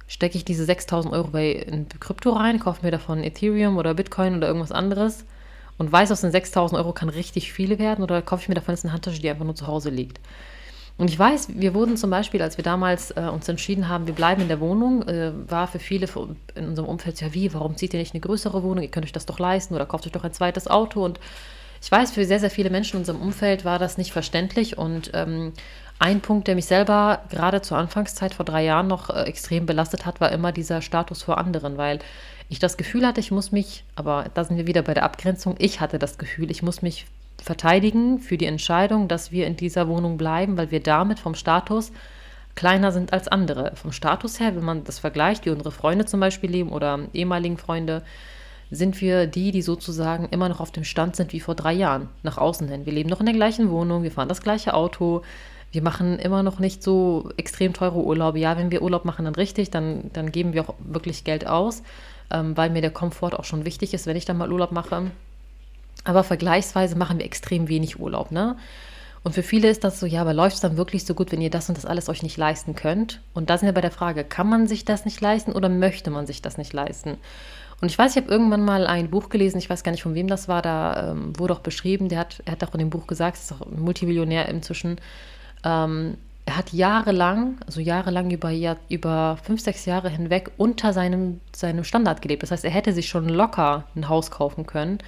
stecke 0.07 0.37
ich 0.37 0.45
diese 0.45 0.65
6000 0.65 1.13
Euro 1.13 1.29
bei 1.29 1.51
in 1.51 1.87
Krypto 1.87 2.31
rein, 2.31 2.59
kaufe 2.59 2.85
mir 2.85 2.91
davon 2.91 3.23
Ethereum 3.23 3.77
oder 3.77 3.93
Bitcoin 3.93 4.37
oder 4.37 4.47
irgendwas 4.47 4.71
anderes 4.71 5.25
und 5.77 5.91
weiß, 5.91 6.11
aus 6.11 6.21
den 6.21 6.31
6000 6.31 6.79
Euro 6.79 6.93
kann 6.93 7.09
richtig 7.09 7.51
viele 7.51 7.79
werden 7.79 8.03
oder 8.03 8.21
kaufe 8.21 8.43
ich 8.43 8.49
mir 8.49 8.55
davon 8.55 8.73
jetzt 8.73 8.85
eine 8.85 8.93
Handtasche, 8.93 9.21
die 9.21 9.29
einfach 9.29 9.45
nur 9.45 9.55
zu 9.55 9.67
Hause 9.67 9.89
liegt. 9.89 10.19
Und 10.97 11.11
ich 11.11 11.19
weiß, 11.19 11.49
wir 11.53 11.75
wurden 11.75 11.95
zum 11.95 12.09
Beispiel, 12.09 12.41
als 12.41 12.57
wir 12.57 12.63
damals 12.63 13.11
äh, 13.11 13.29
uns 13.31 13.47
entschieden 13.47 13.87
haben, 13.87 14.07
wir 14.07 14.15
bleiben 14.15 14.41
in 14.41 14.47
der 14.47 14.59
Wohnung, 14.59 15.07
äh, 15.07 15.31
war 15.47 15.67
für 15.67 15.77
viele 15.77 16.07
in 16.55 16.69
unserem 16.69 16.89
Umfeld 16.89 17.21
ja 17.21 17.33
wie, 17.35 17.53
warum 17.53 17.77
zieht 17.77 17.93
ihr 17.93 17.99
nicht 17.99 18.15
eine 18.15 18.21
größere 18.21 18.63
Wohnung? 18.63 18.83
Ihr 18.83 18.89
könnt 18.89 19.05
euch 19.05 19.11
das 19.11 19.27
doch 19.27 19.37
leisten 19.37 19.75
oder 19.75 19.85
kauft 19.85 20.07
euch 20.07 20.11
doch 20.11 20.23
ein 20.23 20.33
zweites 20.33 20.67
Auto. 20.67 21.05
Und 21.05 21.19
ich 21.83 21.91
weiß, 21.91 22.11
für 22.11 22.25
sehr, 22.25 22.39
sehr 22.39 22.49
viele 22.49 22.71
Menschen 22.71 22.95
in 22.95 23.01
unserem 23.01 23.21
Umfeld 23.21 23.63
war 23.63 23.77
das 23.77 23.99
nicht 23.99 24.11
verständlich 24.11 24.79
und 24.79 25.11
ähm, 25.13 25.53
ein 25.99 26.21
Punkt, 26.21 26.47
der 26.47 26.55
mich 26.55 26.65
selber 26.65 27.21
gerade 27.29 27.61
zur 27.61 27.77
Anfangszeit 27.77 28.33
vor 28.33 28.45
drei 28.45 28.63
Jahren 28.63 28.87
noch 28.87 29.09
äh, 29.09 29.23
extrem 29.23 29.65
belastet 29.65 30.05
hat, 30.05 30.21
war 30.21 30.31
immer 30.31 30.51
dieser 30.51 30.81
Status 30.81 31.23
vor 31.23 31.37
anderen, 31.37 31.77
weil 31.77 31.99
ich 32.49 32.59
das 32.59 32.77
Gefühl 32.77 33.05
hatte, 33.05 33.19
ich 33.19 33.31
muss 33.31 33.51
mich, 33.51 33.83
aber 33.95 34.25
da 34.33 34.43
sind 34.43 34.57
wir 34.57 34.67
wieder 34.67 34.81
bei 34.81 34.93
der 34.93 35.03
Abgrenzung, 35.03 35.55
ich 35.57 35.81
hatte 35.81 35.99
das 35.99 36.17
Gefühl, 36.17 36.51
ich 36.51 36.63
muss 36.63 36.81
mich 36.81 37.07
verteidigen 37.41 38.19
für 38.19 38.37
die 38.37 38.45
Entscheidung, 38.45 39.07
dass 39.07 39.31
wir 39.31 39.47
in 39.47 39.57
dieser 39.57 39.87
Wohnung 39.87 40.17
bleiben, 40.17 40.57
weil 40.57 40.71
wir 40.71 40.81
damit 40.81 41.19
vom 41.19 41.35
Status 41.35 41.91
kleiner 42.55 42.91
sind 42.91 43.13
als 43.13 43.27
andere. 43.27 43.73
Vom 43.75 43.91
Status 43.91 44.39
her, 44.39 44.55
wenn 44.55 44.63
man 44.63 44.83
das 44.83 44.99
vergleicht, 44.99 45.45
wie 45.45 45.51
unsere 45.51 45.71
Freunde 45.71 46.05
zum 46.05 46.19
Beispiel 46.19 46.49
leben 46.49 46.71
oder 46.71 46.99
ehemaligen 47.13 47.57
Freunde, 47.57 48.03
sind 48.71 48.99
wir 48.99 49.27
die, 49.27 49.51
die 49.51 49.61
sozusagen 49.61 50.27
immer 50.29 50.49
noch 50.49 50.59
auf 50.59 50.71
dem 50.71 50.83
Stand 50.83 51.15
sind 51.15 51.31
wie 51.31 51.39
vor 51.39 51.55
drei 51.55 51.73
Jahren, 51.73 52.09
nach 52.23 52.37
außen 52.37 52.67
hin. 52.67 52.85
Wir 52.85 52.93
leben 52.93 53.09
noch 53.09 53.19
in 53.19 53.25
der 53.25 53.35
gleichen 53.35 53.69
Wohnung, 53.69 54.03
wir 54.03 54.11
fahren 54.11 54.27
das 54.27 54.41
gleiche 54.41 54.73
Auto, 54.73 55.21
wir 55.71 55.81
machen 55.81 56.19
immer 56.19 56.43
noch 56.43 56.59
nicht 56.59 56.81
so 56.81 57.29
extrem 57.37 57.73
teure 57.73 57.97
Urlaube. 57.97 58.39
Ja, 58.39 58.57
wenn 58.57 58.71
wir 58.71 58.81
Urlaub 58.81 59.05
machen, 59.05 59.25
dann 59.25 59.35
richtig, 59.35 59.69
dann, 59.71 60.09
dann 60.13 60.31
geben 60.31 60.53
wir 60.53 60.63
auch 60.63 60.75
wirklich 60.79 61.23
Geld 61.23 61.45
aus, 61.45 61.83
ähm, 62.31 62.55
weil 62.55 62.69
mir 62.69 62.81
der 62.81 62.91
Komfort 62.91 63.33
auch 63.33 63.43
schon 63.43 63.65
wichtig 63.65 63.93
ist, 63.93 64.05
wenn 64.05 64.17
ich 64.17 64.25
dann 64.25 64.37
mal 64.37 64.51
Urlaub 64.51 64.71
mache. 64.71 65.11
Aber 66.03 66.23
vergleichsweise 66.23 66.95
machen 66.95 67.19
wir 67.19 67.25
extrem 67.25 67.67
wenig 67.67 67.99
Urlaub, 67.99 68.31
ne? 68.31 68.55
Und 69.23 69.33
für 69.33 69.43
viele 69.43 69.67
ist 69.69 69.83
das 69.83 69.99
so, 69.99 70.05
ja, 70.05 70.21
aber 70.21 70.33
läuft 70.33 70.55
es 70.55 70.61
dann 70.61 70.77
wirklich 70.77 71.05
so 71.05 71.13
gut, 71.13 71.33
wenn 71.33 71.41
ihr 71.41 71.49
das 71.49 71.67
und 71.67 71.77
das 71.77 71.85
alles 71.85 72.07
euch 72.07 72.23
nicht 72.23 72.37
leisten 72.37 72.75
könnt? 72.75 73.19
Und 73.33 73.49
da 73.49 73.57
sind 73.57 73.65
wir 73.65 73.73
bei 73.73 73.81
der 73.81 73.91
Frage, 73.91 74.23
kann 74.23 74.47
man 74.47 74.67
sich 74.67 74.85
das 74.85 75.03
nicht 75.03 75.19
leisten 75.19 75.51
oder 75.51 75.67
möchte 75.67 76.11
man 76.11 76.25
sich 76.25 76.41
das 76.41 76.57
nicht 76.57 76.71
leisten? 76.71 77.17
Und 77.81 77.91
ich 77.91 77.97
weiß, 77.97 78.15
ich 78.15 78.23
habe 78.23 78.31
irgendwann 78.31 78.63
mal 78.63 78.87
ein 78.87 79.09
Buch 79.09 79.27
gelesen, 79.29 79.57
ich 79.57 79.69
weiß 79.69 79.83
gar 79.83 79.91
nicht, 79.91 80.01
von 80.01 80.15
wem 80.15 80.27
das 80.27 80.47
war, 80.47 80.61
da 80.61 81.11
ähm, 81.11 81.37
wurde 81.37 81.53
auch 81.53 81.59
beschrieben, 81.59 82.09
der 82.09 82.19
hat, 82.19 82.41
er 82.45 82.53
hat 82.53 82.63
auch 82.63 82.73
in 82.73 82.79
dem 82.79 82.89
Buch 82.89 83.05
gesagt, 83.05 83.37
ist 83.37 83.51
auch 83.51 83.61
ein 83.61 83.81
Multimillionär 83.81 84.47
inzwischen, 84.47 84.97
ähm, 85.63 86.17
er 86.47 86.55
hat 86.55 86.71
jahrelang, 86.71 87.57
also 87.65 87.81
jahrelang 87.81 88.31
über, 88.31 88.51
über 88.87 89.37
fünf, 89.43 89.59
sechs 89.61 89.85
Jahre 89.85 90.09
hinweg 90.09 90.49
unter 90.55 90.93
seinem, 90.93 91.41
seinem 91.53 91.83
Standard 91.83 92.21
gelebt. 92.21 92.41
Das 92.41 92.51
heißt, 92.51 92.63
er 92.63 92.71
hätte 92.71 92.93
sich 92.93 93.09
schon 93.09 93.27
locker 93.27 93.83
ein 93.95 94.07
Haus 94.07 94.31
kaufen 94.31 94.65
können, 94.65 94.99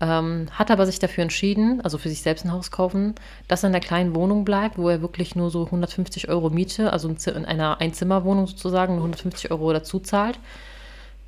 ähm, 0.00 0.48
hat 0.50 0.72
aber 0.72 0.84
sich 0.86 0.98
dafür 0.98 1.22
entschieden, 1.22 1.80
also 1.82 1.96
für 1.96 2.08
sich 2.08 2.22
selbst 2.22 2.44
ein 2.44 2.50
Haus 2.50 2.72
kaufen, 2.72 3.14
dass 3.46 3.62
er 3.62 3.68
in 3.68 3.72
der 3.72 3.80
kleinen 3.80 4.16
Wohnung 4.16 4.44
bleibt, 4.44 4.76
wo 4.76 4.88
er 4.88 5.00
wirklich 5.00 5.36
nur 5.36 5.48
so 5.48 5.64
150 5.64 6.28
Euro 6.28 6.50
Miete, 6.50 6.92
also 6.92 7.08
in 7.08 7.44
einer 7.44 7.80
Einzimmerwohnung 7.80 8.48
sozusagen, 8.48 8.94
150 8.94 9.52
Euro 9.52 9.72
dazu 9.72 10.00
zahlt 10.00 10.40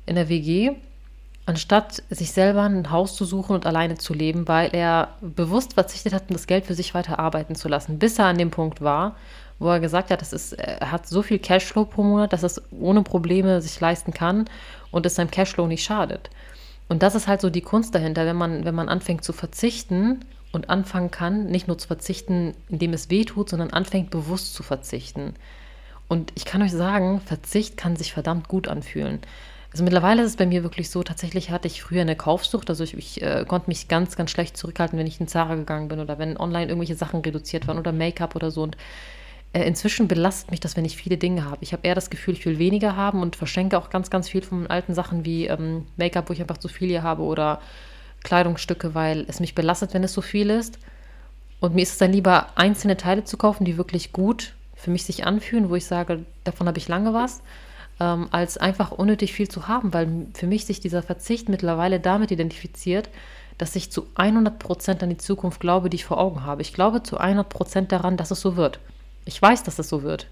in 0.05 0.15
der 0.15 0.27
WG 0.27 0.75
anstatt 1.47 2.03
sich 2.09 2.33
selber 2.33 2.63
ein 2.63 2.91
Haus 2.91 3.15
zu 3.15 3.23
suchen 3.23 3.55
und 3.55 3.65
alleine 3.65 3.97
zu 3.97 4.13
leben, 4.13 4.47
weil 4.49 4.69
er 4.73 5.15
bewusst 5.21 5.75
verzichtet 5.75 6.13
hat, 6.13 6.23
das 6.27 6.45
Geld 6.45 6.65
für 6.65 6.73
sich 6.73 6.93
weiter 6.93 7.19
arbeiten 7.19 7.55
zu 7.55 7.69
lassen, 7.69 7.99
bis 7.99 8.19
er 8.19 8.25
an 8.25 8.37
dem 8.37 8.51
Punkt 8.51 8.81
war, 8.81 9.15
wo 9.57 9.69
er 9.69 9.79
gesagt 9.79 10.11
hat, 10.11 10.19
das 10.19 10.33
ist, 10.33 10.53
er 10.53 10.91
hat 10.91 11.07
so 11.07 11.21
viel 11.21 11.39
Cashflow 11.39 11.85
pro 11.85 12.03
Monat, 12.03 12.33
dass 12.33 12.43
er 12.43 12.47
es 12.47 12.61
ohne 12.71 13.01
Probleme 13.01 13.61
sich 13.61 13.79
leisten 13.79 14.13
kann 14.13 14.45
und 14.91 15.05
es 15.05 15.15
seinem 15.15 15.31
Cashflow 15.31 15.67
nicht 15.67 15.85
schadet. 15.85 16.29
Und 16.89 17.01
das 17.01 17.15
ist 17.15 17.27
halt 17.27 17.39
so 17.39 17.49
die 17.49 17.61
Kunst 17.61 17.95
dahinter, 17.95 18.25
wenn 18.25 18.35
man, 18.35 18.65
wenn 18.65 18.75
man 18.75 18.89
anfängt 18.89 19.23
zu 19.23 19.31
verzichten 19.31 20.25
und 20.51 20.69
anfangen 20.69 21.11
kann, 21.11 21.45
nicht 21.45 21.69
nur 21.69 21.77
zu 21.77 21.87
verzichten, 21.87 22.55
indem 22.67 22.91
es 22.91 23.09
weh 23.09 23.23
tut, 23.23 23.49
sondern 23.49 23.71
anfängt 23.71 24.09
bewusst 24.09 24.53
zu 24.53 24.63
verzichten. 24.63 25.33
Und 26.09 26.33
ich 26.35 26.43
kann 26.43 26.61
euch 26.61 26.73
sagen, 26.73 27.21
Verzicht 27.21 27.77
kann 27.77 27.95
sich 27.95 28.11
verdammt 28.11 28.49
gut 28.49 28.67
anfühlen. 28.67 29.19
Also 29.71 29.83
mittlerweile 29.83 30.23
ist 30.23 30.31
es 30.31 30.35
bei 30.37 30.45
mir 30.45 30.63
wirklich 30.63 30.89
so, 30.89 31.03
tatsächlich 31.03 31.51
hatte 31.51 31.67
ich 31.67 31.81
früher 31.81 32.01
eine 32.01 32.15
Kaufsucht, 32.15 32.69
also 32.69 32.83
ich, 32.83 32.97
ich 32.97 33.21
äh, 33.21 33.45
konnte 33.47 33.69
mich 33.69 33.87
ganz, 33.87 34.15
ganz 34.15 34.31
schlecht 34.31 34.55
zurückhalten, 34.55 34.97
wenn 34.97 35.07
ich 35.07 35.19
in 35.19 35.27
Zara 35.27 35.55
gegangen 35.55 35.89
bin 35.89 35.99
oder 35.99 36.17
wenn 36.17 36.37
online 36.37 36.67
irgendwelche 36.67 36.95
Sachen 36.95 37.21
reduziert 37.21 37.67
waren 37.67 37.77
oder 37.77 37.91
Make-up 37.91 38.35
oder 38.35 38.49
so. 38.49 38.63
Und 38.63 38.77
äh, 39.53 39.63
inzwischen 39.63 40.07
belastet 40.07 40.51
mich 40.51 40.61
das, 40.61 40.77
wenn 40.77 40.85
ich 40.85 40.95
viele 40.95 41.17
Dinge 41.17 41.45
habe. 41.45 41.57
Ich 41.61 41.73
habe 41.73 41.85
eher 41.85 41.95
das 41.95 42.09
Gefühl, 42.09 42.33
ich 42.33 42.45
will 42.45 42.59
weniger 42.59 42.95
haben 42.95 43.21
und 43.21 43.35
verschenke 43.35 43.77
auch 43.77 43.89
ganz, 43.89 44.09
ganz 44.09 44.29
viel 44.29 44.41
von 44.41 44.67
alten 44.67 44.93
Sachen 44.93 45.25
wie 45.25 45.47
ähm, 45.47 45.85
Make-up, 45.97 46.29
wo 46.29 46.33
ich 46.33 46.41
einfach 46.41 46.57
zu 46.57 46.69
viel 46.69 46.87
hier 46.87 47.03
habe 47.03 47.23
oder 47.23 47.61
Kleidungsstücke, 48.23 48.95
weil 48.95 49.25
es 49.27 49.39
mich 49.39 49.53
belastet, 49.53 49.93
wenn 49.93 50.03
es 50.03 50.13
so 50.13 50.21
viel 50.21 50.49
ist. 50.49 50.79
Und 51.59 51.75
mir 51.75 51.81
ist 51.81 51.93
es 51.93 51.97
dann 51.97 52.13
lieber, 52.13 52.47
einzelne 52.55 52.97
Teile 52.97 53.25
zu 53.25 53.35
kaufen, 53.37 53.65
die 53.65 53.77
wirklich 53.77 54.13
gut 54.13 54.53
für 54.75 54.91
mich 54.91 55.03
sich 55.03 55.25
anfühlen, 55.25 55.69
wo 55.69 55.75
ich 55.75 55.85
sage, 55.85 56.23
davon 56.43 56.67
habe 56.67 56.77
ich 56.77 56.87
lange 56.87 57.13
was 57.13 57.41
ähm, 57.99 58.27
als 58.31 58.57
einfach 58.57 58.91
unnötig 58.91 59.33
viel 59.33 59.47
zu 59.49 59.67
haben, 59.67 59.93
weil 59.93 60.27
für 60.33 60.47
mich 60.47 60.65
sich 60.65 60.79
dieser 60.79 61.03
Verzicht 61.03 61.49
mittlerweile 61.49 61.99
damit 61.99 62.31
identifiziert, 62.31 63.09
dass 63.57 63.75
ich 63.75 63.91
zu 63.91 64.07
100 64.15 64.59
Prozent 64.59 65.01
an 65.03 65.09
die 65.09 65.17
Zukunft 65.17 65.59
glaube, 65.59 65.89
die 65.89 65.95
ich 65.95 66.05
vor 66.05 66.19
Augen 66.19 66.43
habe. 66.45 66.61
Ich 66.61 66.73
glaube 66.73 67.03
zu 67.03 67.17
100 67.17 67.49
Prozent 67.49 67.91
daran, 67.91 68.17
dass 68.17 68.31
es 68.31 68.41
so 68.41 68.55
wird. 68.55 68.79
Ich 69.25 69.41
weiß, 69.41 69.63
dass 69.63 69.79
es 69.79 69.89
so 69.89 70.03
wird. 70.03 70.27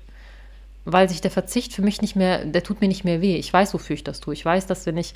weil 0.86 1.10
sich 1.10 1.22
der 1.22 1.32
Verzicht 1.32 1.74
für 1.74 1.82
mich 1.82 2.02
nicht 2.02 2.16
mehr, 2.16 2.46
der 2.46 2.64
tut 2.64 2.82
mir 2.82 2.88
nicht 2.88 3.04
mehr 3.06 3.22
weh. 3.22 3.38
Ich 3.38 3.52
weiß, 3.52 3.74
wofür 3.74 3.96
ich 3.96 4.04
das 4.04 4.20
tue. 4.20 4.34
Ich 4.34 4.46
weiß, 4.46 4.68
dass 4.68 4.86
wenn 4.86 4.98
ich 4.98 5.14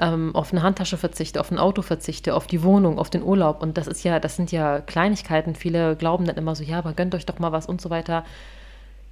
ähm, 0.00 0.34
auf 0.34 0.52
eine 0.52 0.62
Handtasche 0.62 0.96
verzichte, 0.96 1.40
auf 1.40 1.50
ein 1.50 1.58
Auto 1.58 1.82
verzichte, 1.82 2.34
auf 2.34 2.46
die 2.46 2.62
Wohnung, 2.62 2.98
auf 2.98 3.10
den 3.10 3.22
Urlaub, 3.22 3.62
und 3.62 3.76
das 3.76 3.86
ist 3.86 4.02
ja, 4.04 4.20
das 4.20 4.36
sind 4.36 4.52
ja 4.52 4.80
Kleinigkeiten. 4.80 5.54
Viele 5.54 5.96
glauben 5.96 6.24
dann 6.24 6.36
immer 6.36 6.54
so, 6.54 6.64
ja, 6.64 6.78
aber 6.78 6.94
gönnt 6.94 7.14
euch 7.14 7.26
doch 7.26 7.38
mal 7.38 7.52
was 7.52 7.66
und 7.66 7.80
so 7.80 7.90
weiter. 7.90 8.24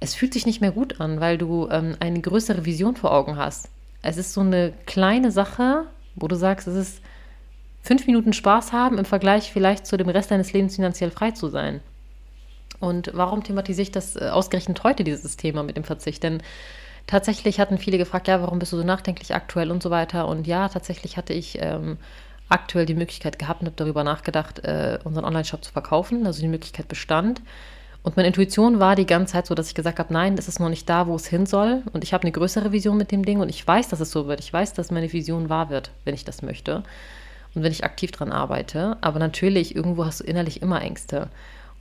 Es 0.01 0.15
fühlt 0.15 0.33
sich 0.33 0.45
nicht 0.45 0.59
mehr 0.59 0.71
gut 0.71 0.99
an, 0.99 1.21
weil 1.21 1.37
du 1.37 1.69
ähm, 1.71 1.95
eine 2.01 2.19
größere 2.19 2.65
Vision 2.65 2.97
vor 2.97 3.13
Augen 3.13 3.37
hast. 3.37 3.69
Es 4.01 4.17
ist 4.17 4.33
so 4.33 4.41
eine 4.41 4.73
kleine 4.85 5.31
Sache, 5.31 5.85
wo 6.15 6.27
du 6.27 6.35
sagst, 6.35 6.67
es 6.67 6.75
ist 6.75 7.01
fünf 7.81 8.07
Minuten 8.07 8.33
Spaß 8.33 8.73
haben 8.73 8.97
im 8.97 9.05
Vergleich 9.05 9.53
vielleicht 9.53 9.85
zu 9.85 9.97
dem 9.97 10.09
Rest 10.09 10.31
deines 10.31 10.51
Lebens 10.53 10.75
finanziell 10.75 11.11
frei 11.11 11.31
zu 11.31 11.47
sein. 11.47 11.81
Und 12.79 13.11
warum 13.13 13.43
thematisiere 13.43 13.83
ich 13.83 13.91
das 13.91 14.15
äh, 14.15 14.29
ausgerechnet 14.29 14.83
heute, 14.83 15.03
dieses 15.03 15.37
Thema 15.37 15.61
mit 15.61 15.77
dem 15.77 15.83
Verzicht? 15.83 16.23
Denn 16.23 16.41
tatsächlich 17.05 17.59
hatten 17.59 17.77
viele 17.77 17.99
gefragt, 17.99 18.27
ja, 18.27 18.41
warum 18.41 18.57
bist 18.57 18.73
du 18.73 18.77
so 18.77 18.83
nachdenklich 18.83 19.35
aktuell 19.35 19.69
und 19.69 19.83
so 19.83 19.91
weiter. 19.91 20.27
Und 20.27 20.47
ja, 20.47 20.67
tatsächlich 20.67 21.15
hatte 21.15 21.33
ich 21.33 21.59
ähm, 21.61 21.97
aktuell 22.49 22.87
die 22.87 22.95
Möglichkeit 22.95 23.37
gehabt 23.37 23.61
und 23.61 23.67
habe 23.67 23.75
darüber 23.75 24.03
nachgedacht, 24.03 24.59
äh, 24.65 24.97
unseren 25.03 25.25
Online-Shop 25.25 25.63
zu 25.63 25.71
verkaufen. 25.71 26.25
Also 26.25 26.41
die 26.41 26.47
Möglichkeit 26.47 26.87
bestand. 26.87 27.41
Und 28.03 28.17
meine 28.17 28.27
Intuition 28.27 28.79
war 28.79 28.95
die 28.95 29.05
ganze 29.05 29.33
Zeit 29.33 29.45
so, 29.45 29.53
dass 29.53 29.67
ich 29.67 29.75
gesagt 29.75 29.99
habe, 29.99 30.11
nein, 30.11 30.35
es 30.37 30.47
ist 30.47 30.59
noch 30.59 30.69
nicht 30.69 30.89
da, 30.89 31.05
wo 31.07 31.15
es 31.15 31.27
hin 31.27 31.45
soll. 31.45 31.83
Und 31.93 32.03
ich 32.03 32.13
habe 32.13 32.23
eine 32.23 32.31
größere 32.31 32.71
Vision 32.71 32.97
mit 32.97 33.11
dem 33.11 33.23
Ding 33.23 33.39
und 33.39 33.49
ich 33.49 33.65
weiß, 33.65 33.89
dass 33.89 33.99
es 33.99 34.11
so 34.11 34.27
wird. 34.27 34.39
Ich 34.39 34.51
weiß, 34.51 34.73
dass 34.73 34.89
meine 34.89 35.11
Vision 35.13 35.49
wahr 35.49 35.69
wird, 35.69 35.91
wenn 36.03 36.15
ich 36.15 36.25
das 36.25 36.41
möchte 36.41 36.83
und 37.53 37.63
wenn 37.63 37.71
ich 37.71 37.83
aktiv 37.83 38.11
dran 38.11 38.31
arbeite. 38.31 38.97
Aber 39.01 39.19
natürlich, 39.19 39.75
irgendwo 39.75 40.05
hast 40.05 40.21
du 40.21 40.23
innerlich 40.23 40.63
immer 40.63 40.81
Ängste. 40.81 41.29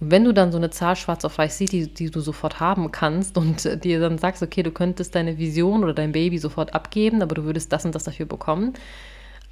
Und 0.00 0.10
wenn 0.10 0.24
du 0.24 0.32
dann 0.32 0.52
so 0.52 0.58
eine 0.58 0.70
Zahl 0.70 0.96
schwarz 0.96 1.24
auf 1.24 1.38
weiß 1.38 1.56
siehst, 1.56 1.72
die, 1.72 1.92
die 1.92 2.10
du 2.10 2.20
sofort 2.20 2.60
haben 2.60 2.92
kannst 2.92 3.38
und 3.38 3.84
dir 3.84 4.00
dann 4.00 4.18
sagst, 4.18 4.42
okay, 4.42 4.62
du 4.62 4.72
könntest 4.72 5.14
deine 5.14 5.38
Vision 5.38 5.82
oder 5.84 5.94
dein 5.94 6.12
Baby 6.12 6.38
sofort 6.38 6.74
abgeben, 6.74 7.22
aber 7.22 7.34
du 7.34 7.44
würdest 7.44 7.72
das 7.72 7.86
und 7.86 7.94
das 7.94 8.04
dafür 8.04 8.26
bekommen, 8.26 8.74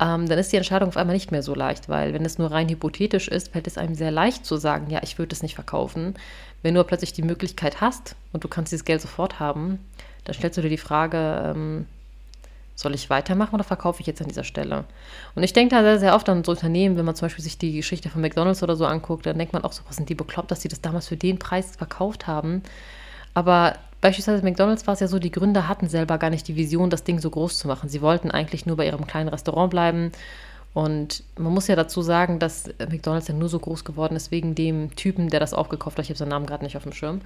ähm, 0.00 0.28
dann 0.28 0.38
ist 0.38 0.52
die 0.52 0.56
Entscheidung 0.56 0.88
auf 0.88 0.96
einmal 0.96 1.14
nicht 1.14 1.32
mehr 1.32 1.42
so 1.42 1.54
leicht, 1.54 1.88
weil 1.88 2.14
wenn 2.14 2.24
es 2.24 2.38
nur 2.38 2.50
rein 2.50 2.68
hypothetisch 2.68 3.28
ist, 3.28 3.52
fällt 3.52 3.66
es 3.66 3.78
einem 3.78 3.94
sehr 3.94 4.10
leicht 4.10 4.46
zu 4.46 4.56
sagen, 4.56 4.90
ja, 4.90 5.00
ich 5.02 5.18
würde 5.18 5.32
es 5.32 5.42
nicht 5.42 5.54
verkaufen. 5.54 6.14
Wenn 6.62 6.74
du 6.74 6.84
plötzlich 6.84 7.12
die 7.12 7.22
Möglichkeit 7.22 7.80
hast 7.80 8.14
und 8.32 8.44
du 8.44 8.48
kannst 8.48 8.72
dieses 8.72 8.84
Geld 8.84 9.00
sofort 9.00 9.40
haben, 9.40 9.78
dann 10.24 10.34
stellst 10.34 10.56
du 10.56 10.62
dir 10.62 10.68
die 10.68 10.78
Frage, 10.78 11.52
ähm, 11.56 11.86
soll 12.76 12.94
ich 12.94 13.10
weitermachen 13.10 13.56
oder 13.56 13.64
verkaufe 13.64 14.00
ich 14.00 14.06
jetzt 14.06 14.20
an 14.20 14.28
dieser 14.28 14.44
Stelle? 14.44 14.84
Und 15.34 15.42
ich 15.42 15.52
denke 15.52 15.74
da 15.74 15.82
sehr, 15.82 15.98
sehr 15.98 16.14
oft 16.14 16.28
an 16.28 16.44
so 16.44 16.52
Unternehmen, 16.52 16.96
wenn 16.96 17.04
man 17.04 17.16
zum 17.16 17.26
Beispiel 17.26 17.42
sich 17.42 17.58
die 17.58 17.72
Geschichte 17.72 18.08
von 18.08 18.20
McDonalds 18.20 18.62
oder 18.62 18.76
so 18.76 18.86
anguckt, 18.86 19.26
dann 19.26 19.36
denkt 19.36 19.52
man 19.52 19.64
auch 19.64 19.72
so, 19.72 19.82
was 19.88 19.96
sind 19.96 20.08
die 20.08 20.14
bekloppt, 20.14 20.52
dass 20.52 20.62
sie 20.62 20.68
das 20.68 20.80
damals 20.80 21.08
für 21.08 21.16
den 21.16 21.40
Preis 21.40 21.74
verkauft 21.76 22.28
haben. 22.28 22.62
Aber 23.34 23.74
beispielsweise 24.00 24.42
McDonalds 24.42 24.86
war 24.86 24.94
es 24.94 25.00
ja 25.00 25.08
so, 25.08 25.18
die 25.18 25.30
Gründer 25.30 25.68
hatten 25.68 25.88
selber 25.88 26.18
gar 26.18 26.30
nicht 26.30 26.48
die 26.48 26.56
Vision, 26.56 26.90
das 26.90 27.04
Ding 27.04 27.20
so 27.20 27.30
groß 27.30 27.58
zu 27.58 27.68
machen. 27.68 27.88
Sie 27.88 28.02
wollten 28.02 28.30
eigentlich 28.30 28.66
nur 28.66 28.76
bei 28.76 28.86
ihrem 28.86 29.06
kleinen 29.06 29.28
Restaurant 29.28 29.70
bleiben. 29.70 30.12
Und 30.74 31.24
man 31.36 31.52
muss 31.52 31.66
ja 31.66 31.76
dazu 31.76 32.02
sagen, 32.02 32.38
dass 32.38 32.68
McDonalds 32.78 33.28
ja 33.28 33.34
nur 33.34 33.48
so 33.48 33.58
groß 33.58 33.84
geworden 33.84 34.16
ist 34.16 34.30
wegen 34.30 34.54
dem 34.54 34.94
Typen, 34.94 35.28
der 35.28 35.40
das 35.40 35.54
aufgekauft 35.54 35.98
hat. 35.98 36.04
Ich 36.04 36.10
habe 36.10 36.18
seinen 36.18 36.28
Namen 36.28 36.46
gerade 36.46 36.64
nicht 36.64 36.76
auf 36.76 36.82
dem 36.82 36.92
Schirm. 36.92 37.20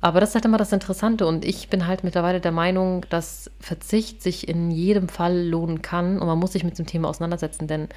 Aber 0.00 0.20
das 0.20 0.30
ist 0.30 0.34
halt 0.34 0.44
immer 0.44 0.58
das 0.58 0.72
Interessante 0.72 1.26
und 1.26 1.44
ich 1.44 1.68
bin 1.68 1.86
halt 1.86 2.04
mittlerweile 2.04 2.40
der 2.40 2.52
Meinung, 2.52 3.04
dass 3.08 3.50
Verzicht 3.60 4.22
sich 4.22 4.46
in 4.46 4.70
jedem 4.70 5.08
Fall 5.08 5.46
lohnen 5.46 5.82
kann 5.82 6.18
und 6.20 6.26
man 6.26 6.38
muss 6.38 6.52
sich 6.52 6.64
mit 6.64 6.78
dem 6.78 6.86
Thema 6.86 7.08
auseinandersetzen, 7.08 7.66
denn 7.66 7.88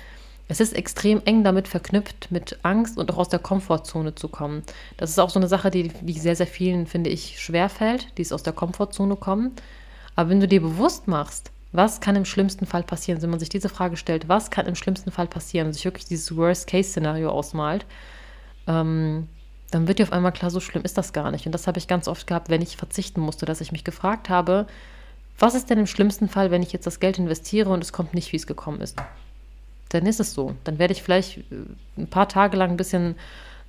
es 0.49 0.59
ist 0.59 0.73
extrem 0.73 1.21
eng 1.25 1.43
damit 1.43 1.67
verknüpft, 1.67 2.31
mit 2.31 2.57
Angst 2.63 2.97
und 2.97 3.11
auch 3.11 3.17
aus 3.17 3.29
der 3.29 3.39
Komfortzone 3.39 4.15
zu 4.15 4.27
kommen. 4.27 4.63
Das 4.97 5.11
ist 5.11 5.19
auch 5.19 5.29
so 5.29 5.39
eine 5.39 5.47
Sache, 5.47 5.69
die, 5.69 5.89
die 6.01 6.13
sehr, 6.13 6.35
sehr 6.35 6.47
vielen, 6.47 6.87
finde 6.87 7.11
ich, 7.11 7.39
schwerfällt, 7.39 8.07
die 8.17 8.23
ist 8.23 8.33
aus 8.33 8.41
der 8.41 8.53
Komfortzone 8.53 9.15
kommen. 9.15 9.51
Aber 10.15 10.31
wenn 10.31 10.39
du 10.39 10.47
dir 10.47 10.59
bewusst 10.59 11.07
machst, 11.07 11.51
was 11.71 12.01
kann 12.01 12.15
im 12.15 12.25
schlimmsten 12.25 12.65
Fall 12.65 12.81
passieren, 12.81 13.21
wenn 13.21 13.29
man 13.29 13.39
sich 13.39 13.49
diese 13.49 13.69
Frage 13.69 13.95
stellt, 13.95 14.27
was 14.27 14.49
kann 14.49 14.65
im 14.65 14.73
schlimmsten 14.73 15.11
Fall 15.11 15.27
passieren 15.27 15.67
und 15.67 15.73
sich 15.73 15.85
wirklich 15.85 16.05
dieses 16.05 16.35
Worst-Case-Szenario 16.35 17.29
ausmalt, 17.29 17.85
ähm, 18.65 19.27
dann 19.69 19.87
wird 19.87 19.99
dir 19.99 20.03
auf 20.03 20.11
einmal 20.11 20.31
klar, 20.31 20.49
so 20.49 20.59
schlimm 20.59 20.83
ist 20.83 20.97
das 20.97 21.13
gar 21.13 21.29
nicht. 21.29 21.45
Und 21.45 21.51
das 21.51 21.67
habe 21.67 21.77
ich 21.77 21.87
ganz 21.87 22.07
oft 22.07 22.25
gehabt, 22.25 22.49
wenn 22.49 22.63
ich 22.63 22.75
verzichten 22.75 23.21
musste, 23.21 23.45
dass 23.45 23.61
ich 23.61 23.71
mich 23.71 23.83
gefragt 23.83 24.29
habe, 24.29 24.65
was 25.37 25.53
ist 25.53 25.69
denn 25.69 25.77
im 25.77 25.85
schlimmsten 25.85 26.27
Fall, 26.27 26.49
wenn 26.49 26.63
ich 26.63 26.73
jetzt 26.73 26.87
das 26.87 26.99
Geld 26.99 27.19
investiere 27.19 27.69
und 27.69 27.83
es 27.83 27.93
kommt 27.93 28.15
nicht, 28.15 28.31
wie 28.31 28.37
es 28.37 28.47
gekommen 28.47 28.81
ist? 28.81 28.97
Dann 29.89 30.05
ist 30.05 30.19
es 30.19 30.33
so. 30.33 30.55
Dann 30.63 30.79
werde 30.79 30.93
ich 30.93 31.03
vielleicht 31.03 31.37
äh, 31.37 31.43
ein 31.97 32.07
paar 32.07 32.29
Tage 32.29 32.57
lang 32.57 32.71
ein 32.71 32.77
bisschen 32.77 33.15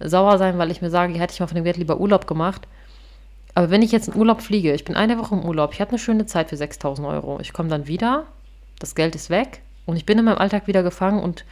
sauer 0.00 0.39
sein, 0.39 0.59
weil 0.59 0.71
ich 0.71 0.83
mir 0.83 0.91
sage, 0.91 1.15
hätte 1.15 1.35
ich 1.35 1.41
mal 1.41 1.47
von 1.47 1.57
dem 1.57 1.65
Geld 1.65 1.77
lieber 1.77 2.00
Urlaub 2.00 2.27
gemacht. 2.27 2.67
Aber 3.55 3.71
wenn 3.71 3.83
ich 3.83 3.93
jetzt 3.93 4.09
in 4.09 4.17
Urlaub 4.17 4.43
fliege, 4.43 4.73
ich 4.73 4.85
bin 4.85 4.97
eine 4.97 5.19
Woche 5.19 5.35
im 5.35 5.45
Urlaub, 5.45 5.73
ich 5.75 5.81
habe 5.81 5.91
eine 5.91 5.99
schöne 5.99 6.27
Zeit 6.27 6.50
für 6.50 6.57
6000 6.57 7.07
Euro, 7.07 7.41
ich 7.41 7.53
komme 7.53 7.69
dann 7.69 7.87
wieder, 7.87 8.27
das 8.79 8.95
Geld 8.95 9.15
ist 9.15 9.29
weg 9.29 9.61
und 9.87 9.97
ich 9.97 10.07
bin 10.07 10.19
in 10.19 10.25
meinem 10.25 10.39
Alltag 10.39 10.67
wieder 10.67 10.83
gefangen 10.83 11.21
und 11.21 11.45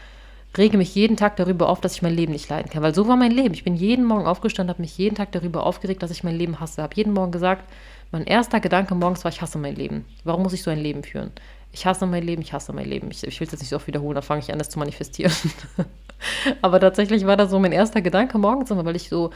rege 0.56 0.78
mich 0.78 0.94
jeden 0.94 1.16
Tag 1.16 1.37
darüber 1.37 1.68
auf, 1.68 1.80
dass 1.80 1.94
ich 1.94 2.02
mein 2.02 2.14
Leben 2.14 2.32
nicht 2.32 2.48
leiden 2.48 2.70
kann. 2.70 2.82
Weil 2.82 2.94
so 2.94 3.06
war 3.06 3.16
mein 3.16 3.32
Leben. 3.32 3.52
Ich 3.52 3.64
bin 3.64 3.76
jeden 3.76 4.04
Morgen 4.04 4.26
aufgestanden, 4.26 4.72
habe 4.72 4.80
mich 4.80 4.96
jeden 4.96 5.14
Tag 5.14 5.32
darüber 5.32 5.66
aufgeregt, 5.66 6.02
dass 6.02 6.10
ich 6.10 6.25
mein 6.25 6.37
Leben 6.37 6.60
hasse. 6.60 6.82
Habe 6.82 6.94
jeden 6.96 7.12
Morgen 7.12 7.32
gesagt, 7.32 7.68
mein 8.10 8.25
erster 8.25 8.60
Gedanke 8.60 8.94
morgens 8.94 9.25
war, 9.25 9.30
ich 9.30 9.42
hasse 9.42 9.58
mein 9.58 9.76
Leben. 9.76 10.06
Warum 10.25 10.42
muss 10.42 10.54
ich 10.54 10.62
so 10.62 10.70
ein 10.70 10.78
Leben 10.78 11.02
führen? 11.02 11.32
Ich 11.72 11.87
hasse 11.87 12.06
mein 12.06 12.22
Leben, 12.22 12.42
ich 12.42 12.52
hasse 12.52 12.72
mein 12.72 12.88
Leben. 12.88 13.10
Ich, 13.10 13.25
ich 13.25 13.40
will 13.40 13.46
es 13.46 13.52
jetzt 13.52 13.60
nicht 13.60 13.70
so 13.70 13.76
oft 13.76 13.87
wiederholen, 13.87 14.14
da 14.14 14.22
fange 14.22 14.40
ich 14.40 14.52
an, 14.52 14.58
das 14.58 14.70
zu 14.70 14.78
manifestieren. 14.78 15.32
Aber 16.62 16.80
tatsächlich 16.80 17.26
war 17.26 17.37
das 17.37 17.50
so 17.50 17.58
mein 17.58 17.72
erster 17.72 18.00
Gedanke 18.00 18.38
morgens 18.38 18.70
immer, 18.70 18.84
weil 18.84 18.96
ich 18.96 19.08
so, 19.08 19.30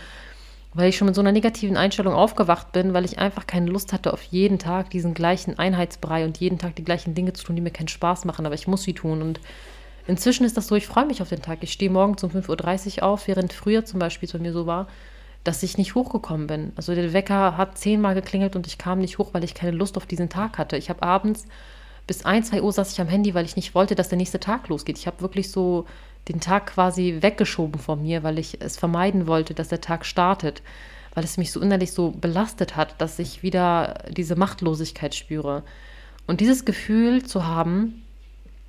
weil 0.75 0.89
ich 0.89 0.97
schon 0.97 1.07
mit 1.07 1.15
so 1.15 1.21
einer 1.21 1.33
negativen 1.33 1.77
Einstellung 1.77 2.15
aufgewacht 2.15 2.73
bin, 2.73 2.95
weil 2.95 3.05
ich 3.05 3.19
einfach 3.19 3.47
keine 3.47 3.71
Lust 3.71 3.93
hatte, 3.93 4.13
auf 4.13 4.23
jeden 4.23 4.59
Tag 4.59 4.91
diesen 4.91 5.15
gleichen 5.15 5.59
Einheitsbrei 5.59 6.25
und 6.25 6.39
jeden 6.39 6.59
Tag 6.59 6.75
die 6.77 6.85
gleichen 6.85 7.15
Dinge 7.15 7.35
zu 7.35 7.45
tun, 7.45 7.57
die 7.57 7.63
mir 7.63 7.71
keinen 7.71 7.89
Spaß 7.89 8.25
machen, 8.25 8.47
aber 8.47 8.55
ich 8.55 8.67
muss 8.67 8.83
sie 8.83 8.95
tun. 8.95 9.23
Und 9.23 9.39
Inzwischen 10.07 10.45
ist 10.45 10.57
das 10.57 10.67
so, 10.67 10.75
ich 10.75 10.87
freue 10.87 11.07
mich 11.07 11.23
auf 11.23 11.29
den 11.29 11.43
Tag. 11.43 11.59
Ich 11.63 11.73
stehe 11.73 11.91
morgens 11.91 12.25
um 12.25 12.31
5.30 12.31 12.99
Uhr 12.99 13.03
auf, 13.05 13.29
während 13.29 13.53
früher 13.53 13.85
zum 13.85 14.01
Beispiel 14.01 14.29
bei 14.33 14.39
mir 14.39 14.53
so 14.53 14.67
war, 14.67 14.89
dass 15.45 15.63
ich 15.63 15.79
nicht 15.79 15.95
hochgekommen 15.95 16.47
bin. 16.47 16.73
Also 16.77 16.95
der 16.95 17.13
Wecker 17.13 17.57
hat 17.57 17.79
zehnmal 17.79 18.15
geklingelt 18.15 18.57
und 18.57 18.67
ich 18.67 18.79
kam 18.79 18.99
nicht 18.99 19.19
hoch, 19.19 19.31
weil 19.33 19.45
ich 19.45 19.55
keine 19.55 19.77
Lust 19.77 19.97
auf 19.97 20.07
diesen 20.07 20.29
Tag 20.29 20.59
hatte. 20.59 20.77
Ich 20.77 20.91
habe 20.91 21.03
abends 21.03 21.47
bis 22.13 22.27
1, 22.27 22.51
2 22.51 22.61
Uhr 22.61 22.71
saß 22.71 22.93
ich 22.93 23.01
am 23.01 23.09
Handy, 23.09 23.33
weil 23.33 23.47
ich 23.47 23.57
nicht 23.57 23.75
wollte, 23.75 23.95
dass 23.95 24.11
der 24.11 24.19
nächste 24.19 24.39
Tag 24.39 24.69
losgeht. 24.69 24.99
Ich 24.99 25.07
habe 25.07 25.23
wirklich 25.23 25.51
so 25.51 25.87
den 26.29 26.41
Tag 26.41 26.67
quasi 26.67 27.17
weggeschoben 27.23 27.81
von 27.81 28.03
mir, 28.03 28.23
weil 28.23 28.39
ich 28.39 28.61
es 28.61 28.77
vermeiden 28.77 29.27
wollte, 29.27 29.55
dass 29.55 29.69
der 29.69 29.81
Tag 29.81 30.05
startet, 30.05 30.61
weil 31.15 31.25
es 31.25 31.39
mich 31.39 31.53
so 31.53 31.59
innerlich 31.59 31.93
so 31.93 32.11
belastet 32.11 32.77
hat, 32.77 33.01
dass 33.01 33.19
ich 33.19 33.43
wieder 33.43 34.05
diese 34.11 34.37
Machtlosigkeit 34.37 35.15
spüre. 35.15 35.63
Und 36.27 36.43
dieses 36.43 36.67
Gefühl 36.67 37.25
zu 37.25 37.47
haben, 37.47 38.03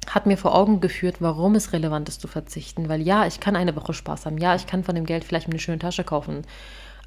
hat 0.08 0.26
mir 0.26 0.38
vor 0.38 0.56
Augen 0.56 0.80
geführt, 0.80 1.18
warum 1.20 1.56
es 1.56 1.74
relevant 1.74 2.08
ist 2.08 2.22
zu 2.22 2.30
verzichten. 2.30 2.88
Weil 2.88 3.02
ja, 3.02 3.28
ich 3.28 3.42
kann 3.42 3.58
eine 3.58 3.76
Woche 3.76 3.94
Spaß 3.94 4.26
haben. 4.26 4.38
Ja, 4.38 4.56
ich 4.56 4.68
kann 4.68 4.86
von 4.86 4.96
dem 4.96 5.06
Geld 5.06 5.26
vielleicht 5.26 5.50
eine 5.50 5.60
schöne 5.60 5.80
Tasche 5.80 6.06
kaufen. 6.06 6.44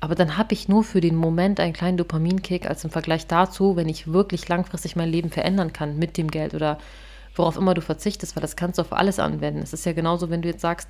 Aber 0.00 0.14
dann 0.14 0.36
habe 0.36 0.52
ich 0.52 0.68
nur 0.68 0.84
für 0.84 1.00
den 1.00 1.16
Moment 1.16 1.58
einen 1.58 1.72
kleinen 1.72 1.96
Dopaminkick 1.96 2.68
als 2.68 2.84
im 2.84 2.90
Vergleich 2.90 3.26
dazu, 3.26 3.76
wenn 3.76 3.88
ich 3.88 4.12
wirklich 4.12 4.48
langfristig 4.48 4.94
mein 4.94 5.08
Leben 5.08 5.30
verändern 5.30 5.72
kann 5.72 5.98
mit 5.98 6.16
dem 6.16 6.30
Geld 6.30 6.54
oder 6.54 6.78
worauf 7.34 7.56
immer 7.56 7.74
du 7.74 7.80
verzichtest, 7.80 8.36
weil 8.36 8.42
das 8.42 8.56
kannst 8.56 8.78
du 8.78 8.82
auf 8.82 8.92
alles 8.92 9.18
anwenden. 9.18 9.62
Es 9.62 9.72
ist 9.72 9.86
ja 9.86 9.92
genauso, 9.92 10.30
wenn 10.30 10.42
du 10.42 10.48
jetzt 10.48 10.60
sagst, 10.60 10.88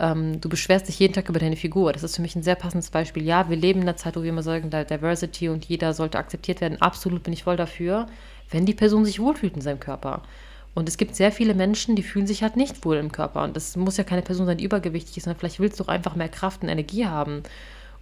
ähm, 0.00 0.40
du 0.40 0.48
beschwerst 0.48 0.88
dich 0.88 0.98
jeden 0.98 1.14
Tag 1.14 1.28
über 1.28 1.38
deine 1.38 1.56
Figur. 1.56 1.92
Das 1.92 2.02
ist 2.02 2.16
für 2.16 2.22
mich 2.22 2.36
ein 2.36 2.42
sehr 2.42 2.54
passendes 2.54 2.90
Beispiel. 2.90 3.22
Ja, 3.22 3.48
wir 3.48 3.56
leben 3.56 3.80
in 3.80 3.88
einer 3.88 3.96
Zeit, 3.96 4.16
wo 4.16 4.22
wir 4.22 4.30
immer 4.30 4.42
sagen, 4.42 4.70
Diversity 4.70 5.48
und 5.48 5.64
jeder 5.64 5.94
sollte 5.94 6.18
akzeptiert 6.18 6.60
werden. 6.60 6.80
Absolut 6.82 7.22
bin 7.22 7.32
ich 7.32 7.44
voll 7.44 7.56
dafür, 7.56 8.06
wenn 8.50 8.66
die 8.66 8.74
Person 8.74 9.04
sich 9.04 9.20
wohlfühlt 9.20 9.54
in 9.54 9.62
seinem 9.62 9.80
Körper. 9.80 10.22
Und 10.74 10.88
es 10.88 10.96
gibt 10.96 11.14
sehr 11.14 11.30
viele 11.30 11.54
Menschen, 11.54 11.94
die 11.94 12.02
fühlen 12.02 12.26
sich 12.26 12.42
halt 12.42 12.56
nicht 12.56 12.84
wohl 12.84 12.96
im 12.96 13.12
Körper. 13.12 13.44
Und 13.44 13.56
das 13.56 13.76
muss 13.76 13.96
ja 13.96 14.04
keine 14.04 14.22
Person 14.22 14.46
sein, 14.46 14.58
die 14.58 14.64
übergewichtig 14.64 15.16
ist, 15.16 15.24
sondern 15.24 15.38
vielleicht 15.38 15.60
willst 15.60 15.78
du 15.78 15.84
auch 15.84 15.88
einfach 15.88 16.16
mehr 16.16 16.28
Kraft 16.28 16.62
und 16.62 16.68
Energie 16.68 17.06
haben. 17.06 17.44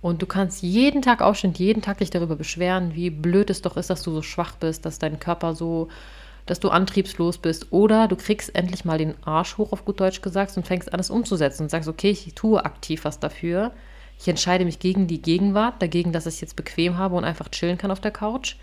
Und 0.03 0.21
du 0.21 0.27
kannst 0.27 0.63
jeden 0.63 1.01
Tag 1.01 1.23
aufstehen, 1.23 1.55
jeden 1.55 1.81
Tag 1.81 1.99
dich 1.99 2.11
darüber 2.11 2.35
beschweren, 2.35 2.95
wie 2.95 3.09
blöd 3.09 3.49
es 3.51 3.63
doch 3.63 3.77
ist, 3.77 3.89
dass 3.89 4.03
du 4.03 4.11
so 4.11 4.21
schwach 4.21 4.57
bist, 4.57 4.85
dass 4.85 4.99
dein 4.99 5.21
Körper 5.21 5.55
so, 5.55 5.89
dass 6.45 6.59
du 6.59 6.71
antriebslos 6.71 7.39
bist. 7.39 7.69
Oder 7.71 8.09
du 8.09 8.17
kriegst 8.17 8.55
endlich 8.55 8.85
mal 8.85 8.99
den 8.99 9.15
Arsch 9.25 9.57
hoch, 9.59 9.73
auf 9.73 9.85
gut 9.85 10.01
Deutsch 10.01 10.21
gesagt, 10.21 10.57
und 10.57 10.67
fängst 10.67 10.93
an, 10.93 10.99
es 10.99 11.09
umzusetzen 11.09 11.63
und 11.63 11.69
sagst, 11.71 11.89
okay, 11.89 12.11
ich 12.11 12.35
tue 12.35 12.65
aktiv 12.65 13.05
was 13.05 13.21
dafür. 13.21 13.71
Ich 14.19 14.27
entscheide 14.27 14.65
mich 14.65 14.81
gegen 14.81 15.07
die 15.07 15.23
Gegenwart, 15.23 15.81
dagegen, 15.81 16.13
dass 16.13 16.27
ich 16.27 16.35
es 16.35 16.41
jetzt 16.41 16.57
bequem 16.57 16.99
habe 16.99 17.15
und 17.15 17.25
einfach 17.25 17.49
chillen 17.49 17.79
kann 17.79 17.93
auf 17.93 18.01
der 18.01 18.11
Couch. 18.11 18.57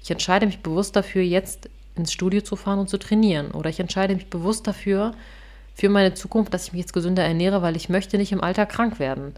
Ich 0.00 0.12
entscheide 0.12 0.46
mich 0.46 0.60
bewusst 0.60 0.94
dafür, 0.94 1.22
jetzt 1.22 1.68
ins 1.96 2.12
Studio 2.12 2.40
zu 2.40 2.54
fahren 2.54 2.78
und 2.78 2.88
zu 2.88 2.98
trainieren. 2.98 3.50
Oder 3.50 3.68
ich 3.68 3.80
entscheide 3.80 4.14
mich 4.14 4.30
bewusst 4.30 4.66
dafür, 4.66 5.12
für 5.74 5.88
meine 5.88 6.14
Zukunft, 6.14 6.54
dass 6.54 6.66
ich 6.66 6.72
mich 6.72 6.82
jetzt 6.82 6.92
gesünder 6.92 7.24
ernähre, 7.24 7.62
weil 7.62 7.74
ich 7.74 7.88
möchte 7.88 8.16
nicht 8.16 8.30
im 8.30 8.42
Alter 8.42 8.64
krank 8.64 9.00
werden. 9.00 9.34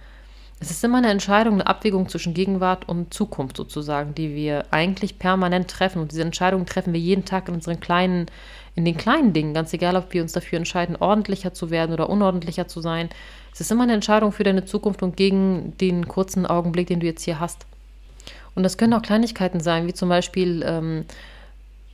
Es 0.59 0.71
ist 0.71 0.83
immer 0.83 0.99
eine 0.99 1.11
Entscheidung, 1.11 1.55
eine 1.55 1.67
Abwägung 1.67 2.09
zwischen 2.09 2.33
Gegenwart 2.33 2.89
und 2.89 3.13
Zukunft 3.13 3.59
sozusagen, 3.59 4.15
die 4.15 4.35
wir 4.35 4.65
eigentlich 4.71 5.19
permanent 5.19 5.69
treffen. 5.69 6.01
Und 6.01 6.13
diese 6.13 6.23
Entscheidung 6.23 6.65
treffen 6.65 6.95
wir 6.95 7.01
jeden 7.01 7.27
Tag 7.27 7.49
in 7.49 7.55
unseren 7.55 7.79
kleinen, 7.79 8.27
in 8.75 8.87
den 8.87 8.97
kleinen 8.97 9.35
Dingen, 9.35 9.53
ganz 9.53 9.75
egal, 9.75 9.97
ob 9.97 10.15
wir 10.15 10.23
uns 10.23 10.33
dafür 10.33 10.57
entscheiden, 10.57 10.97
ordentlicher 10.97 11.53
zu 11.53 11.71
werden 11.71 11.93
oder 11.93 12.09
unordentlicher 12.09 12.69
zu 12.69 12.81
sein. 12.81 13.11
Es 13.53 13.61
ist 13.61 13.71
immer 13.71 13.83
eine 13.83 13.93
Entscheidung 13.93 14.33
für 14.33 14.45
deine 14.45 14.65
Zukunft 14.65 15.03
und 15.03 15.17
gegen 15.17 15.77
den 15.79 16.09
kurzen 16.09 16.47
Augenblick, 16.47 16.87
den 16.87 17.01
du 17.01 17.07
jetzt 17.07 17.23
hier 17.23 17.39
hast. 17.39 17.67
Und 18.55 18.63
das 18.63 18.79
können 18.79 18.95
auch 18.95 19.03
Kleinigkeiten 19.03 19.61
sein, 19.61 19.87
wie 19.87 19.93
zum 19.93 20.09
Beispiel, 20.09 20.65
ähm, 20.67 21.05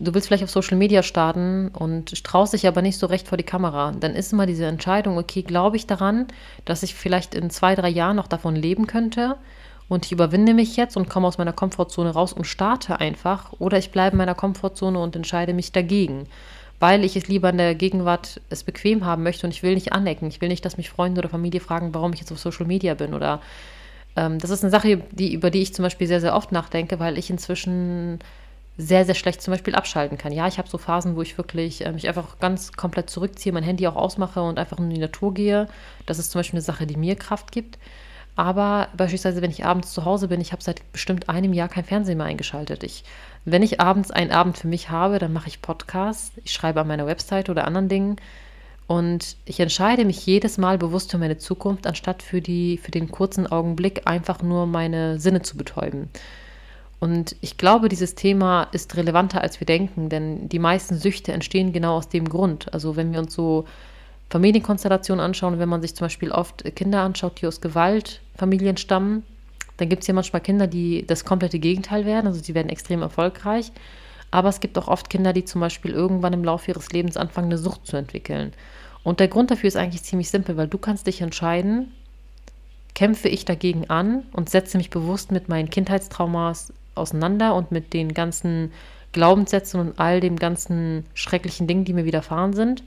du 0.03 0.15
willst 0.15 0.29
vielleicht 0.29 0.45
auf 0.45 0.51
Social 0.51 0.77
Media 0.77 1.03
starten 1.03 1.69
und 1.69 2.25
traust 2.25 2.53
dich 2.53 2.67
aber 2.67 2.83
nicht 2.83 2.99
so 2.99 3.07
recht 3.07 3.29
vor 3.29 3.39
die 3.39 3.45
Kamera. 3.45 3.93
Dann 3.93 4.15
ist 4.15 4.33
immer 4.33 4.47
diese 4.47 4.67
Entscheidung, 4.67 5.19
okay, 5.19 5.43
glaube 5.43 5.77
ich 5.77 5.87
daran, 5.87 6.27
dass 6.65 6.83
ich 6.83 6.95
vielleicht 6.95 7.35
in 7.35 7.51
zwei, 7.51 7.75
drei 7.75 7.89
Jahren 7.89 8.17
noch 8.17 8.29
davon 8.29 8.57
leben 8.57 8.87
könnte? 8.87 9.37
Und 9.89 10.07
ich 10.07 10.13
überwinde 10.13 10.55
mich 10.55 10.77
jetzt 10.77 10.97
und 10.97 11.09
komme 11.09 11.27
aus 11.27 11.39
meiner 11.39 11.53
Komfortzone 11.53 12.11
raus 12.11 12.33
und 12.33 12.47
starte 12.47 13.01
einfach. 13.01 13.53
Oder 13.59 13.79
ich 13.79 13.91
bleibe 13.91 14.15
in 14.15 14.19
meiner 14.19 14.35
Komfortzone 14.35 14.99
und 14.99 15.17
entscheide 15.17 15.55
mich 15.55 15.73
dagegen 15.73 16.27
weil 16.81 17.05
ich 17.05 17.15
es 17.15 17.29
lieber 17.29 17.51
in 17.51 17.59
der 17.59 17.77
Gegenwart 17.77 18.41
es 18.51 18.65
bequem 18.65 19.05
haben 19.05 19.23
möchte 19.23 19.47
und 19.47 19.53
ich 19.53 19.63
will 19.63 19.75
nicht 19.75 19.93
anecken. 19.93 20.27
Ich 20.27 20.41
will 20.41 20.49
nicht, 20.49 20.65
dass 20.65 20.79
mich 20.79 20.91
Freunde 20.91 21.21
oder 21.21 21.29
Familie 21.29 21.61
fragen, 21.61 21.95
warum 21.95 22.13
ich 22.13 22.19
jetzt 22.19 22.33
auf 22.33 22.41
Social 22.41 22.67
Media 22.67 22.95
bin 22.95 23.15
oder 23.15 23.41
ähm, 24.17 24.41
das 24.41 24.51
ist 24.51 24.65
eine 24.65 24.73
Sache, 24.73 25.01
die, 25.13 25.33
über 25.33 25.51
die 25.51 25.63
ich 25.63 25.75
zum 25.75 25.85
Beispiel 25.85 26.09
sehr, 26.09 26.21
sehr 26.21 26.35
oft 26.35 26.51
nachdenke, 26.51 26.99
weil 26.99 27.19
ich 27.19 27.31
inzwischen 27.31 28.19
sehr, 28.77 29.05
sehr 29.05 29.15
schlecht 29.15 29.43
zum 29.43 29.53
Beispiel 29.53 29.75
abschalten 29.75 30.19
kann. 30.19 30.33
Ja, 30.33 30.49
ich 30.49 30.59
habe 30.59 30.69
so 30.69 30.79
Phasen, 30.79 31.17
wo 31.17 31.23
ich 31.23 31.37
wirklich 31.37 31.85
äh, 31.85 31.93
mich 31.93 32.09
einfach 32.09 32.39
ganz 32.39 32.73
komplett 32.73 33.11
zurückziehe, 33.11 33.53
mein 33.53 33.63
Handy 33.63 33.87
auch 33.87 33.97
ausmache 33.97 34.43
und 34.43 34.59
einfach 34.59 34.79
in 34.79 34.91
die 34.91 34.99
Natur 34.99 35.35
gehe. 35.35 35.69
Das 36.07 36.19
ist 36.19 36.31
zum 36.31 36.39
Beispiel 36.39 36.59
eine 36.59 36.63
Sache, 36.65 36.87
die 36.87 36.97
mir 36.97 37.17
Kraft 37.17 37.53
gibt. 37.53 37.79
Aber 38.35 38.89
beispielsweise, 38.97 39.43
wenn 39.43 39.51
ich 39.51 39.67
abends 39.67 39.93
zu 39.93 40.07
Hause 40.07 40.29
bin, 40.29 40.41
ich 40.41 40.53
habe 40.53 40.63
seit 40.63 40.91
bestimmt 40.93 41.29
einem 41.29 41.53
Jahr 41.53 41.69
kein 41.69 41.85
Fernsehen 41.85 42.17
mehr 42.17 42.27
eingeschaltet. 42.27 42.83
Ich, 42.83 43.05
wenn 43.45 43.63
ich 43.63 43.81
abends 43.81 44.11
einen 44.11 44.31
Abend 44.31 44.57
für 44.57 44.69
mich 44.69 44.89
habe, 44.89 45.19
dann 45.19 45.35
mache 45.35 45.49
ich 45.49 45.61
Podcasts, 45.61 46.33
ich 46.43 46.53
schreibe 46.53 46.81
an 46.81 46.89
meiner 46.89 47.07
Website 47.07 47.51
oder 47.51 47.67
anderen 47.67 47.91
Dingen 47.91 48.17
und 48.87 49.37
ich 49.45 49.61
entscheide 49.61 50.07
mich 50.07 50.25
jedes 50.25 50.57
Mal 50.57 50.79
bewusst 50.79 51.11
für 51.11 51.19
meine 51.19 51.37
Zukunft, 51.37 51.87
anstatt 51.87 52.23
für, 52.23 52.41
die, 52.41 52.79
für 52.79 52.91
den 52.91 53.11
kurzen 53.11 53.47
Augenblick 53.47 54.07
einfach 54.07 54.43
nur 54.43 54.67
meine 54.67 55.19
Sinne 55.19 55.43
zu 55.43 55.59
betäuben. 55.59 56.09
Und 57.03 57.35
ich 57.41 57.57
glaube, 57.57 57.89
dieses 57.89 58.15
Thema 58.15 58.69
ist 58.71 58.97
relevanter, 58.97 59.41
als 59.41 59.59
wir 59.59 59.67
denken, 59.67 60.09
denn 60.09 60.49
die 60.49 60.61
meisten 60.61 60.95
Süchte 60.95 61.33
entstehen 61.33 61.73
genau 61.73 61.97
aus 61.97 62.09
dem 62.09 62.29
Grund. 62.29 62.73
Also 62.73 62.95
wenn 62.95 63.13
wir 63.13 63.19
uns 63.19 63.35
so 63.35 63.65
Familienkonstellationen 64.31 65.25
anschauen, 65.25 65.59
wenn 65.59 65.69
man 65.69 65.83
sich 65.83 65.97
zum 65.97 66.05
Beispiel 66.05 66.31
oft 66.31 66.63
Kinder 66.77 67.01
anschaut, 67.01 67.41
die 67.41 67.49
aus 67.49 67.61
Gewaltfamilien 67.61 68.77
stammen, 68.77 69.25
dann 69.79 69.89
gibt 69.89 70.03
es 70.03 70.07
ja 70.07 70.15
manchmal 70.15 70.43
Kinder, 70.43 70.69
die 70.69 71.05
das 71.05 71.25
komplette 71.25 71.59
Gegenteil 71.59 72.07
werden, 72.07 72.29
also 72.29 72.41
sie 72.41 72.55
werden 72.55 72.69
extrem 72.69 73.03
erfolgreich. 73.03 73.73
Aber 74.31 74.49
es 74.51 74.61
gibt 74.61 74.79
auch 74.79 74.87
oft 74.87 75.11
Kinder, 75.11 75.33
die 75.33 75.45
zum 75.45 75.61
Beispiel 75.61 75.91
irgendwann 75.91 76.35
im 76.35 76.45
Laufe 76.45 76.71
ihres 76.71 76.93
Lebens 76.93 77.17
anfangen, 77.17 77.49
eine 77.49 77.59
Sucht 77.59 77.85
zu 77.85 77.97
entwickeln. 77.97 78.53
Und 79.03 79.19
der 79.19 79.27
Grund 79.27 79.51
dafür 79.51 79.67
ist 79.67 79.77
eigentlich 79.77 80.05
ziemlich 80.05 80.31
simpel, 80.31 80.57
weil 80.57 80.69
du 80.69 80.79
kannst 80.79 81.09
dich 81.09 81.21
entscheiden, 81.21 81.93
kämpfe 82.95 83.29
ich 83.29 83.45
dagegen 83.45 83.91
an 83.91 84.23
und 84.33 84.51
setze 84.51 84.77
mich 84.77 84.89
bewusst 84.89 85.33
mit 85.33 85.49
meinen 85.49 85.69
Kindheitstraumas 85.69 86.73
auseinander 86.95 87.55
und 87.55 87.73
mit 87.73 87.93
den 87.93 88.15
ganzen 88.15 88.73
Glaubenssätzen 89.13 89.81
und 89.81 89.99
all 89.99 90.21
dem 90.21 90.37
ganzen 90.37 91.05
schrecklichen 91.15 91.67
Dingen, 91.67 91.85
die 91.85 91.93
mir 91.93 92.05
widerfahren 92.05 92.53
sind 92.53 92.83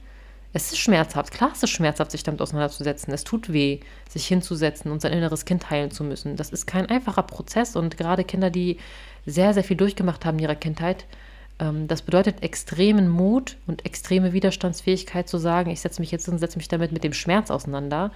es 0.56 0.72
ist 0.72 0.78
schmerzhaft. 0.78 1.32
Klar, 1.32 1.50
es 1.52 1.62
ist 1.62 1.70
schmerzhaft, 1.70 2.10
sich 2.10 2.22
damit 2.22 2.40
auseinanderzusetzen. 2.40 3.12
Es 3.12 3.24
tut 3.24 3.52
weh, 3.52 3.80
sich 4.08 4.26
hinzusetzen 4.26 4.90
und 4.90 5.02
sein 5.02 5.12
inneres 5.12 5.44
Kind 5.44 5.68
heilen 5.68 5.90
zu 5.90 6.02
müssen. 6.02 6.36
Das 6.36 6.48
ist 6.48 6.66
kein 6.66 6.86
einfacher 6.86 7.24
Prozess 7.24 7.76
und 7.76 7.98
gerade 7.98 8.24
Kinder, 8.24 8.48
die 8.48 8.78
sehr, 9.26 9.52
sehr 9.52 9.64
viel 9.64 9.76
durchgemacht 9.76 10.24
haben 10.24 10.38
in 10.38 10.44
ihrer 10.44 10.54
Kindheit, 10.54 11.04
ähm, 11.58 11.88
das 11.88 12.00
bedeutet 12.00 12.42
extremen 12.42 13.08
Mut 13.08 13.58
und 13.66 13.84
extreme 13.84 14.32
Widerstandsfähigkeit 14.32 15.28
zu 15.28 15.36
sagen, 15.36 15.70
ich 15.70 15.80
setze 15.80 16.00
mich 16.00 16.10
jetzt 16.10 16.26
und 16.28 16.38
setze 16.38 16.56
mich 16.56 16.68
damit 16.68 16.90
mit 16.90 17.04
dem 17.04 17.12
Schmerz 17.12 17.50
auseinander, 17.50 18.10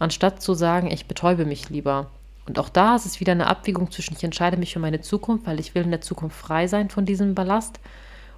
anstatt 0.00 0.42
zu 0.42 0.54
sagen, 0.54 0.90
ich 0.90 1.06
betäube 1.06 1.44
mich 1.44 1.70
lieber. 1.70 2.10
Und 2.46 2.58
auch 2.58 2.68
da 2.68 2.96
ist 2.96 3.06
es 3.06 3.20
wieder 3.20 3.32
eine 3.32 3.48
Abwägung 3.48 3.90
zwischen, 3.90 4.14
ich 4.16 4.24
entscheide 4.24 4.56
mich 4.56 4.72
für 4.72 4.78
meine 4.78 5.00
Zukunft, 5.00 5.46
weil 5.46 5.60
ich 5.60 5.74
will 5.74 5.82
in 5.82 5.90
der 5.90 6.00
Zukunft 6.00 6.36
frei 6.36 6.66
sein 6.68 6.90
von 6.90 7.04
diesem 7.04 7.34
Ballast 7.34 7.80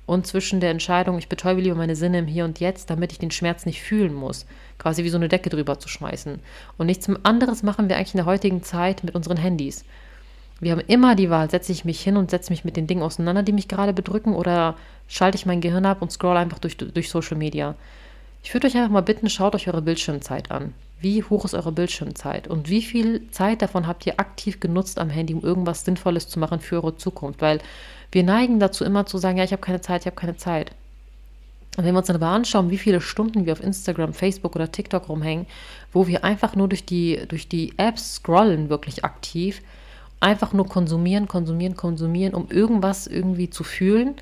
und 0.09 0.27
zwischen 0.27 0.61
der 0.61 0.71
Entscheidung, 0.71 1.19
ich 1.19 1.29
betäube 1.29 1.61
lieber 1.61 1.77
meine 1.77 1.95
Sinne 1.95 2.21
im 2.21 2.27
Hier 2.27 2.47
und 2.47 2.61
Jetzt, 2.61 2.89
damit 2.89 3.13
ich 3.13 3.19
den 3.19 3.31
Schmerz 3.31 3.67
nicht 3.67 3.83
fühlen 3.83 4.15
muss, 4.15 4.47
quasi 4.79 5.05
wie 5.05 5.11
so 5.11 5.19
eine 5.19 5.29
Decke 5.29 5.51
drüber 5.51 5.79
zu 5.79 5.91
schmeißen. 5.91 6.39
Und 6.79 6.87
nichts 6.87 7.11
anderes 7.25 7.63
machen 7.63 7.91
wir 7.91 7.97
eigentlich 7.97 8.15
in 8.15 8.19
der 8.19 8.25
heutigen 8.25 8.63
Zeit 8.63 9.05
mit 9.05 9.15
unseren 9.15 9.37
Handys. 9.37 9.85
Wir 10.61 10.73
haben 10.73 10.81
immer 10.81 11.15
die 11.15 11.29
Wahl, 11.29 11.51
setze 11.51 11.73
ich 11.73 11.85
mich 11.85 12.01
hin 12.01 12.17
und 12.17 12.31
setze 12.31 12.51
mich 12.51 12.65
mit 12.65 12.79
den 12.79 12.87
Dingen 12.87 13.03
auseinander, 13.03 13.43
die 13.43 13.53
mich 13.53 13.69
gerade 13.69 13.93
bedrücken, 13.93 14.33
oder 14.35 14.77
schalte 15.09 15.37
ich 15.37 15.45
mein 15.45 15.61
Gehirn 15.61 15.85
ab 15.85 16.01
und 16.01 16.11
scroll 16.11 16.39
einfach 16.39 16.59
durch, 16.59 16.79
durch 16.79 17.11
Social 17.11 17.37
Media. 17.37 17.75
Ich 18.43 18.55
würde 18.55 18.67
euch 18.67 18.77
einfach 18.77 18.91
mal 18.91 19.03
bitten, 19.03 19.29
schaut 19.29 19.55
euch 19.55 19.69
eure 19.69 19.83
Bildschirmzeit 19.83 20.51
an. 20.51 20.75
Wie 21.01 21.23
hoch 21.23 21.45
ist 21.45 21.55
eure 21.55 21.73
Bildschirmzeit? 21.73 22.49
Und 22.49 22.69
wie 22.69 22.83
viel 22.83 23.31
Zeit 23.31 23.63
davon 23.63 23.87
habt 23.87 24.07
ihr 24.07 24.19
aktiv 24.19 24.59
genutzt 24.59 24.99
am 24.99 25.11
Handy, 25.11 25.35
um 25.35 25.43
irgendwas 25.43 25.85
Sinnvolles 25.85 26.29
zu 26.29 26.41
machen 26.41 26.61
für 26.61 26.77
eure 26.77 26.97
Zukunft? 26.97 27.41
Weil 27.41 27.61
wir 28.11 28.25
neigen 28.25 28.59
dazu 28.59 28.85
immer 28.85 29.07
zu 29.07 29.19
sagen, 29.19 29.39
ja, 29.39 29.45
ich 29.45 29.53
habe 29.53 29.63
keine 29.63 29.81
Zeit, 29.81 30.03
ich 30.03 30.07
habe 30.07 30.17
keine 30.17 30.37
Zeit. 30.37 30.73
Und 31.77 31.85
wenn 31.85 31.95
wir 31.95 31.99
uns 31.99 32.09
dann 32.09 32.17
aber 32.17 32.27
anschauen, 32.27 32.71
wie 32.71 32.79
viele 32.79 33.01
Stunden 33.01 33.47
wir 33.47 33.53
auf 33.53 33.63
Instagram, 33.63 34.13
Facebook 34.13 34.57
oder 34.57 34.73
TikTok 34.73 35.09
rumhängen, 35.09 35.47
wo 35.93 36.09
wir 36.09 36.25
einfach 36.25 36.57
nur 36.57 36.69
durch 36.69 36.85
die, 36.85 37.21
durch 37.29 37.49
die 37.49 37.75
Apps 37.77 38.17
scrollen, 38.17 38.69
wirklich 38.69 39.05
aktiv, 39.05 39.63
einfach 40.19 40.53
nur 40.53 40.67
konsumieren, 40.67 41.29
konsumieren, 41.29 41.77
konsumieren, 41.77 42.35
um 42.35 42.51
irgendwas 42.51 43.07
irgendwie 43.07 43.51
zu 43.51 43.63
fühlen, 43.63 44.17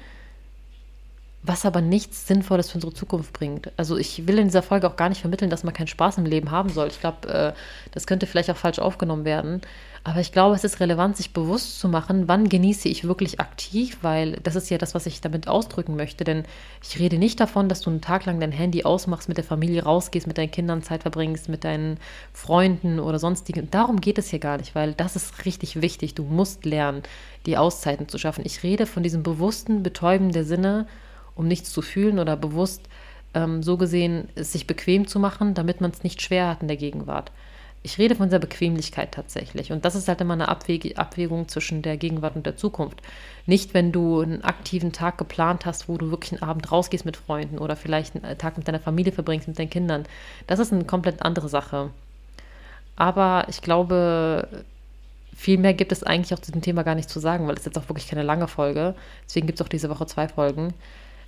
was 1.46 1.64
aber 1.64 1.80
nichts 1.80 2.26
Sinnvolles 2.26 2.70
für 2.70 2.76
unsere 2.76 2.92
Zukunft 2.92 3.32
bringt. 3.32 3.70
Also 3.76 3.96
ich 3.96 4.26
will 4.26 4.38
in 4.38 4.48
dieser 4.48 4.62
Folge 4.62 4.88
auch 4.88 4.96
gar 4.96 5.08
nicht 5.08 5.20
vermitteln, 5.20 5.50
dass 5.50 5.64
man 5.64 5.74
keinen 5.74 5.86
Spaß 5.86 6.18
im 6.18 6.26
Leben 6.26 6.50
haben 6.50 6.68
soll. 6.70 6.88
Ich 6.88 7.00
glaube, 7.00 7.28
äh, 7.28 7.52
das 7.92 8.06
könnte 8.06 8.26
vielleicht 8.26 8.50
auch 8.50 8.56
falsch 8.56 8.78
aufgenommen 8.78 9.24
werden. 9.24 9.60
Aber 10.02 10.20
ich 10.20 10.30
glaube, 10.30 10.54
es 10.54 10.62
ist 10.62 10.78
relevant, 10.78 11.16
sich 11.16 11.32
bewusst 11.32 11.80
zu 11.80 11.88
machen, 11.88 12.28
wann 12.28 12.48
genieße 12.48 12.88
ich 12.88 13.08
wirklich 13.08 13.40
aktiv, 13.40 13.98
weil 14.02 14.38
das 14.44 14.54
ist 14.54 14.70
ja 14.70 14.78
das, 14.78 14.94
was 14.94 15.06
ich 15.06 15.20
damit 15.20 15.48
ausdrücken 15.48 15.96
möchte. 15.96 16.22
Denn 16.22 16.44
ich 16.80 17.00
rede 17.00 17.18
nicht 17.18 17.40
davon, 17.40 17.68
dass 17.68 17.80
du 17.80 17.90
einen 17.90 18.00
Tag 18.00 18.24
lang 18.24 18.38
dein 18.38 18.52
Handy 18.52 18.84
ausmachst, 18.84 19.28
mit 19.28 19.36
der 19.36 19.42
Familie 19.42 19.82
rausgehst, 19.82 20.28
mit 20.28 20.38
deinen 20.38 20.52
Kindern 20.52 20.82
Zeit 20.82 21.02
verbringst, 21.02 21.48
mit 21.48 21.64
deinen 21.64 21.98
Freunden 22.32 23.00
oder 23.00 23.18
sonstigen. 23.18 23.68
Darum 23.72 24.00
geht 24.00 24.18
es 24.18 24.28
hier 24.28 24.38
gar 24.38 24.58
nicht, 24.58 24.76
weil 24.76 24.92
das 24.92 25.16
ist 25.16 25.44
richtig 25.44 25.82
wichtig. 25.82 26.14
Du 26.14 26.22
musst 26.22 26.64
lernen, 26.64 27.02
die 27.44 27.56
Auszeiten 27.56 28.08
zu 28.08 28.16
schaffen. 28.16 28.44
Ich 28.46 28.62
rede 28.62 28.86
von 28.86 29.02
diesem 29.02 29.24
bewussten 29.24 29.82
Betäuben 29.82 30.30
der 30.30 30.44
Sinne, 30.44 30.86
um 31.36 31.46
nichts 31.46 31.72
zu 31.72 31.82
fühlen 31.82 32.18
oder 32.18 32.36
bewusst 32.36 32.88
ähm, 33.34 33.62
so 33.62 33.76
gesehen 33.76 34.28
es 34.34 34.52
sich 34.52 34.66
bequem 34.66 35.06
zu 35.06 35.20
machen, 35.20 35.54
damit 35.54 35.80
man 35.80 35.90
es 35.90 36.02
nicht 36.02 36.22
schwer 36.22 36.48
hat 36.48 36.62
in 36.62 36.68
der 36.68 36.76
Gegenwart. 36.76 37.30
Ich 37.82 37.98
rede 37.98 38.16
von 38.16 38.28
dieser 38.28 38.40
Bequemlichkeit 38.40 39.12
tatsächlich. 39.12 39.70
Und 39.70 39.84
das 39.84 39.94
ist 39.94 40.08
halt 40.08 40.20
immer 40.20 40.34
eine 40.34 40.48
Abwäg 40.48 40.98
Abwägung 40.98 41.46
zwischen 41.46 41.82
der 41.82 41.96
Gegenwart 41.96 42.34
und 42.34 42.44
der 42.44 42.56
Zukunft. 42.56 43.00
Nicht, 43.44 43.74
wenn 43.74 43.92
du 43.92 44.22
einen 44.22 44.42
aktiven 44.42 44.90
Tag 44.90 45.18
geplant 45.18 45.66
hast, 45.66 45.88
wo 45.88 45.96
du 45.96 46.10
wirklich 46.10 46.32
einen 46.32 46.50
Abend 46.50 46.72
rausgehst 46.72 47.04
mit 47.04 47.16
Freunden 47.16 47.58
oder 47.58 47.76
vielleicht 47.76 48.16
einen 48.16 48.38
Tag 48.38 48.56
mit 48.56 48.66
deiner 48.66 48.80
Familie 48.80 49.12
verbringst, 49.12 49.46
mit 49.46 49.58
deinen 49.58 49.70
Kindern. 49.70 50.04
Das 50.48 50.58
ist 50.58 50.72
eine 50.72 50.84
komplett 50.84 51.22
andere 51.22 51.48
Sache. 51.48 51.90
Aber 52.96 53.46
ich 53.48 53.60
glaube, 53.60 54.48
viel 55.36 55.58
mehr 55.58 55.74
gibt 55.74 55.92
es 55.92 56.02
eigentlich 56.02 56.34
auch 56.34 56.42
zu 56.42 56.50
dem 56.50 56.62
Thema 56.62 56.82
gar 56.82 56.94
nicht 56.94 57.10
zu 57.10 57.20
sagen, 57.20 57.46
weil 57.46 57.56
es 57.56 57.66
jetzt 57.66 57.78
auch 57.78 57.88
wirklich 57.88 58.08
keine 58.08 58.22
lange 58.22 58.48
Folge. 58.48 58.94
Deswegen 59.26 59.46
gibt 59.46 59.60
es 59.60 59.64
auch 59.64 59.68
diese 59.68 59.90
Woche 59.90 60.06
zwei 60.06 60.26
Folgen. 60.26 60.72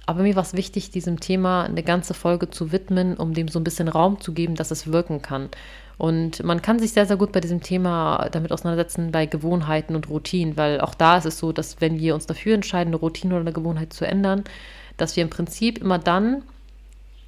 Aber 0.09 0.23
mir 0.23 0.37
war 0.37 0.42
es 0.42 0.55
wichtig, 0.55 0.90
diesem 0.90 1.21
Thema 1.21 1.64
eine 1.64 1.83
ganze 1.83 2.14
Folge 2.14 2.49
zu 2.49 2.73
widmen, 2.73 3.18
um 3.18 3.35
dem 3.35 3.47
so 3.47 3.61
ein 3.61 3.64
bisschen 3.64 3.88
Raum 3.88 4.23
zu 4.23 4.33
geben, 4.33 4.55
dass 4.55 4.71
es 4.71 4.90
wirken 4.90 5.21
kann. 5.21 5.51
Und 5.99 6.42
man 6.42 6.62
kann 6.62 6.79
sich 6.79 6.94
sehr, 6.94 7.05
sehr 7.05 7.18
gut 7.18 7.31
bei 7.31 7.40
diesem 7.40 7.61
Thema 7.61 8.31
damit 8.33 8.51
auseinandersetzen, 8.51 9.12
bei 9.12 9.27
Gewohnheiten 9.27 9.94
und 9.94 10.09
Routinen, 10.09 10.57
weil 10.57 10.81
auch 10.81 10.94
da 10.94 11.18
ist 11.18 11.27
es 11.27 11.38
so, 11.38 11.53
dass 11.53 11.83
wenn 11.83 11.99
wir 11.99 12.14
uns 12.14 12.25
dafür 12.25 12.55
entscheiden, 12.55 12.88
eine 12.88 12.97
Routine 12.97 13.35
oder 13.35 13.42
eine 13.42 13.53
Gewohnheit 13.53 13.92
zu 13.92 14.07
ändern, 14.07 14.44
dass 14.97 15.14
wir 15.14 15.23
im 15.23 15.29
Prinzip 15.29 15.77
immer 15.77 15.99
dann 15.99 16.42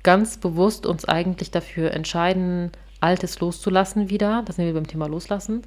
ganz 0.02 0.38
bewusst 0.38 0.86
uns 0.86 1.04
eigentlich 1.04 1.50
dafür 1.50 1.90
entscheiden, 1.90 2.70
Altes 3.00 3.40
loszulassen 3.40 4.08
wieder, 4.08 4.42
das 4.46 4.56
sind 4.56 4.64
wir 4.64 4.72
beim 4.72 4.86
Thema 4.86 5.06
Loslassen, 5.06 5.64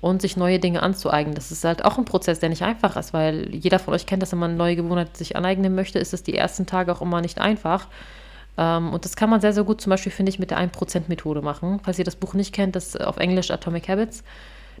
und 0.00 0.22
sich 0.22 0.36
neue 0.36 0.58
Dinge 0.58 0.82
anzueignen. 0.82 1.34
Das 1.34 1.50
ist 1.50 1.64
halt 1.64 1.84
auch 1.84 1.98
ein 1.98 2.04
Prozess, 2.04 2.40
der 2.40 2.48
nicht 2.48 2.62
einfach 2.62 2.96
ist, 2.96 3.12
weil 3.12 3.54
jeder 3.54 3.78
von 3.78 3.94
euch 3.94 4.06
kennt, 4.06 4.22
dass 4.22 4.32
wenn 4.32 4.38
man 4.38 4.56
neue 4.56 4.76
Gewohnheit 4.76 5.16
sich 5.16 5.36
aneignen 5.36 5.74
möchte, 5.74 5.98
ist 5.98 6.14
es 6.14 6.22
die 6.22 6.36
ersten 6.36 6.66
Tage 6.66 6.92
auch 6.92 7.02
immer 7.02 7.20
nicht 7.20 7.38
einfach. 7.40 7.86
Ähm, 8.56 8.92
und 8.92 9.04
das 9.04 9.16
kann 9.16 9.30
man 9.30 9.40
sehr, 9.40 9.52
sehr 9.52 9.64
gut 9.64 9.80
zum 9.80 9.90
Beispiel, 9.90 10.12
finde 10.12 10.30
ich, 10.30 10.38
mit 10.38 10.50
der 10.50 10.58
1%-Methode 10.58 11.42
machen. 11.42 11.80
Falls 11.82 11.98
ihr 11.98 12.04
das 12.04 12.16
Buch 12.16 12.34
nicht 12.34 12.54
kennt, 12.54 12.76
das 12.76 12.96
auf 12.96 13.18
Englisch 13.18 13.50
Atomic 13.50 13.88
Habits. 13.88 14.24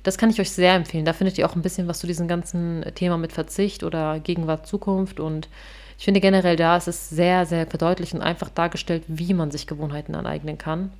Das 0.02 0.16
kann 0.16 0.30
ich 0.30 0.40
euch 0.40 0.50
sehr 0.50 0.74
empfehlen. 0.74 1.04
Da 1.04 1.12
findet 1.12 1.36
ihr 1.36 1.46
auch 1.46 1.54
ein 1.54 1.62
bisschen 1.62 1.86
was 1.86 1.98
zu 1.98 2.06
diesem 2.06 2.26
ganzen 2.26 2.84
Thema 2.94 3.18
mit 3.18 3.32
Verzicht 3.32 3.84
oder 3.84 4.18
Gegenwart, 4.20 4.66
Zukunft. 4.66 5.20
Und 5.20 5.48
ich 5.98 6.06
finde 6.06 6.20
generell 6.20 6.56
da 6.56 6.78
ist 6.78 6.88
es 6.88 7.10
sehr, 7.10 7.44
sehr 7.44 7.66
verdeutlicht 7.66 8.14
und 8.14 8.22
einfach 8.22 8.48
dargestellt, 8.48 9.02
wie 9.08 9.34
man 9.34 9.50
sich 9.50 9.66
Gewohnheiten 9.66 10.14
aneignen 10.14 10.56
kann. 10.56 10.90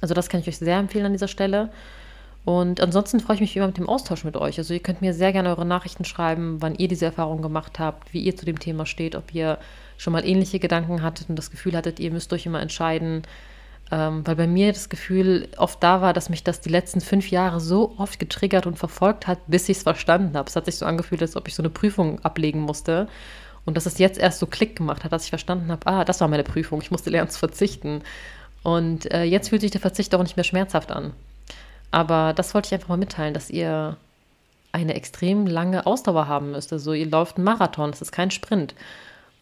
Also 0.00 0.14
das 0.14 0.30
kann 0.30 0.40
ich 0.40 0.48
euch 0.48 0.58
sehr 0.58 0.78
empfehlen 0.78 1.06
an 1.06 1.12
dieser 1.12 1.28
Stelle. 1.28 1.70
Und 2.48 2.80
ansonsten 2.80 3.20
freue 3.20 3.34
ich 3.34 3.42
mich 3.42 3.54
immer 3.58 3.66
mit 3.66 3.76
dem 3.76 3.90
Austausch 3.90 4.24
mit 4.24 4.34
euch. 4.34 4.56
Also 4.56 4.72
ihr 4.72 4.80
könnt 4.80 5.02
mir 5.02 5.12
sehr 5.12 5.34
gerne 5.34 5.50
eure 5.50 5.66
Nachrichten 5.66 6.06
schreiben, 6.06 6.62
wann 6.62 6.76
ihr 6.76 6.88
diese 6.88 7.04
Erfahrung 7.04 7.42
gemacht 7.42 7.78
habt, 7.78 8.14
wie 8.14 8.22
ihr 8.22 8.36
zu 8.36 8.46
dem 8.46 8.58
Thema 8.58 8.86
steht, 8.86 9.16
ob 9.16 9.34
ihr 9.34 9.58
schon 9.98 10.14
mal 10.14 10.26
ähnliche 10.26 10.58
Gedanken 10.58 11.02
hattet 11.02 11.28
und 11.28 11.36
das 11.36 11.50
Gefühl 11.50 11.76
hattet, 11.76 12.00
ihr 12.00 12.10
müsst 12.10 12.32
euch 12.32 12.46
immer 12.46 12.62
entscheiden. 12.62 13.20
Ähm, 13.90 14.26
weil 14.26 14.36
bei 14.36 14.46
mir 14.46 14.72
das 14.72 14.88
Gefühl 14.88 15.48
oft 15.58 15.82
da 15.82 16.00
war, 16.00 16.14
dass 16.14 16.30
mich 16.30 16.42
das 16.42 16.62
die 16.62 16.70
letzten 16.70 17.02
fünf 17.02 17.30
Jahre 17.30 17.60
so 17.60 17.94
oft 17.98 18.18
getriggert 18.18 18.66
und 18.66 18.78
verfolgt 18.78 19.26
hat, 19.26 19.40
bis 19.46 19.68
ich 19.68 19.76
es 19.76 19.82
verstanden 19.82 20.34
habe. 20.34 20.48
Es 20.48 20.56
hat 20.56 20.64
sich 20.64 20.78
so 20.78 20.86
angefühlt, 20.86 21.20
als 21.20 21.36
ob 21.36 21.48
ich 21.48 21.54
so 21.54 21.60
eine 21.60 21.68
Prüfung 21.68 22.18
ablegen 22.24 22.60
musste. 22.60 23.08
Und 23.66 23.76
dass 23.76 23.84
es 23.84 23.98
jetzt 23.98 24.18
erst 24.18 24.38
so 24.38 24.46
Klick 24.46 24.74
gemacht 24.74 25.04
hat, 25.04 25.12
dass 25.12 25.24
ich 25.24 25.30
verstanden 25.30 25.70
habe, 25.70 25.86
ah, 25.86 26.02
das 26.02 26.22
war 26.22 26.28
meine 26.28 26.44
Prüfung, 26.44 26.80
ich 26.80 26.90
musste 26.90 27.10
lernen 27.10 27.28
zu 27.28 27.38
verzichten. 27.38 28.00
Und 28.62 29.12
äh, 29.12 29.24
jetzt 29.24 29.50
fühlt 29.50 29.60
sich 29.60 29.70
der 29.70 29.82
Verzicht 29.82 30.14
auch 30.14 30.22
nicht 30.22 30.36
mehr 30.36 30.44
schmerzhaft 30.44 30.92
an. 30.92 31.12
Aber 31.90 32.32
das 32.34 32.54
wollte 32.54 32.66
ich 32.66 32.74
einfach 32.74 32.88
mal 32.88 32.96
mitteilen, 32.96 33.34
dass 33.34 33.50
ihr 33.50 33.96
eine 34.72 34.94
extrem 34.94 35.46
lange 35.46 35.86
Ausdauer 35.86 36.28
haben 36.28 36.52
müsst. 36.52 36.72
Also 36.72 36.92
ihr 36.92 37.08
lauft 37.08 37.36
einen 37.36 37.44
Marathon, 37.44 37.90
das 37.90 38.02
ist 38.02 38.12
kein 38.12 38.30
Sprint. 38.30 38.74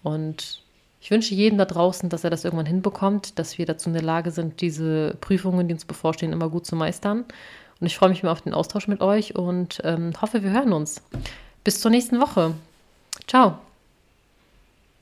Und 0.02 0.62
ich 1.00 1.10
wünsche 1.10 1.34
jedem 1.34 1.58
da 1.58 1.64
draußen, 1.64 2.08
dass 2.08 2.24
er 2.24 2.30
das 2.30 2.44
irgendwann 2.44 2.66
hinbekommt, 2.66 3.38
dass 3.38 3.58
wir 3.58 3.66
dazu 3.66 3.88
in 3.88 3.94
der 3.94 4.02
Lage 4.02 4.30
sind, 4.30 4.60
diese 4.60 5.16
Prüfungen, 5.20 5.68
die 5.68 5.74
uns 5.74 5.84
bevorstehen, 5.84 6.32
immer 6.32 6.48
gut 6.48 6.66
zu 6.66 6.76
meistern. 6.76 7.24
Und 7.80 7.86
ich 7.86 7.96
freue 7.96 8.08
mich 8.08 8.22
mal 8.22 8.30
auf 8.30 8.42
den 8.42 8.54
Austausch 8.54 8.88
mit 8.88 9.00
euch 9.00 9.34
und 9.36 9.80
ähm, 9.84 10.12
hoffe, 10.20 10.42
wir 10.42 10.50
hören 10.50 10.72
uns. 10.72 11.02
Bis 11.64 11.80
zur 11.80 11.90
nächsten 11.90 12.20
Woche. 12.20 12.54
Ciao. 13.26 13.58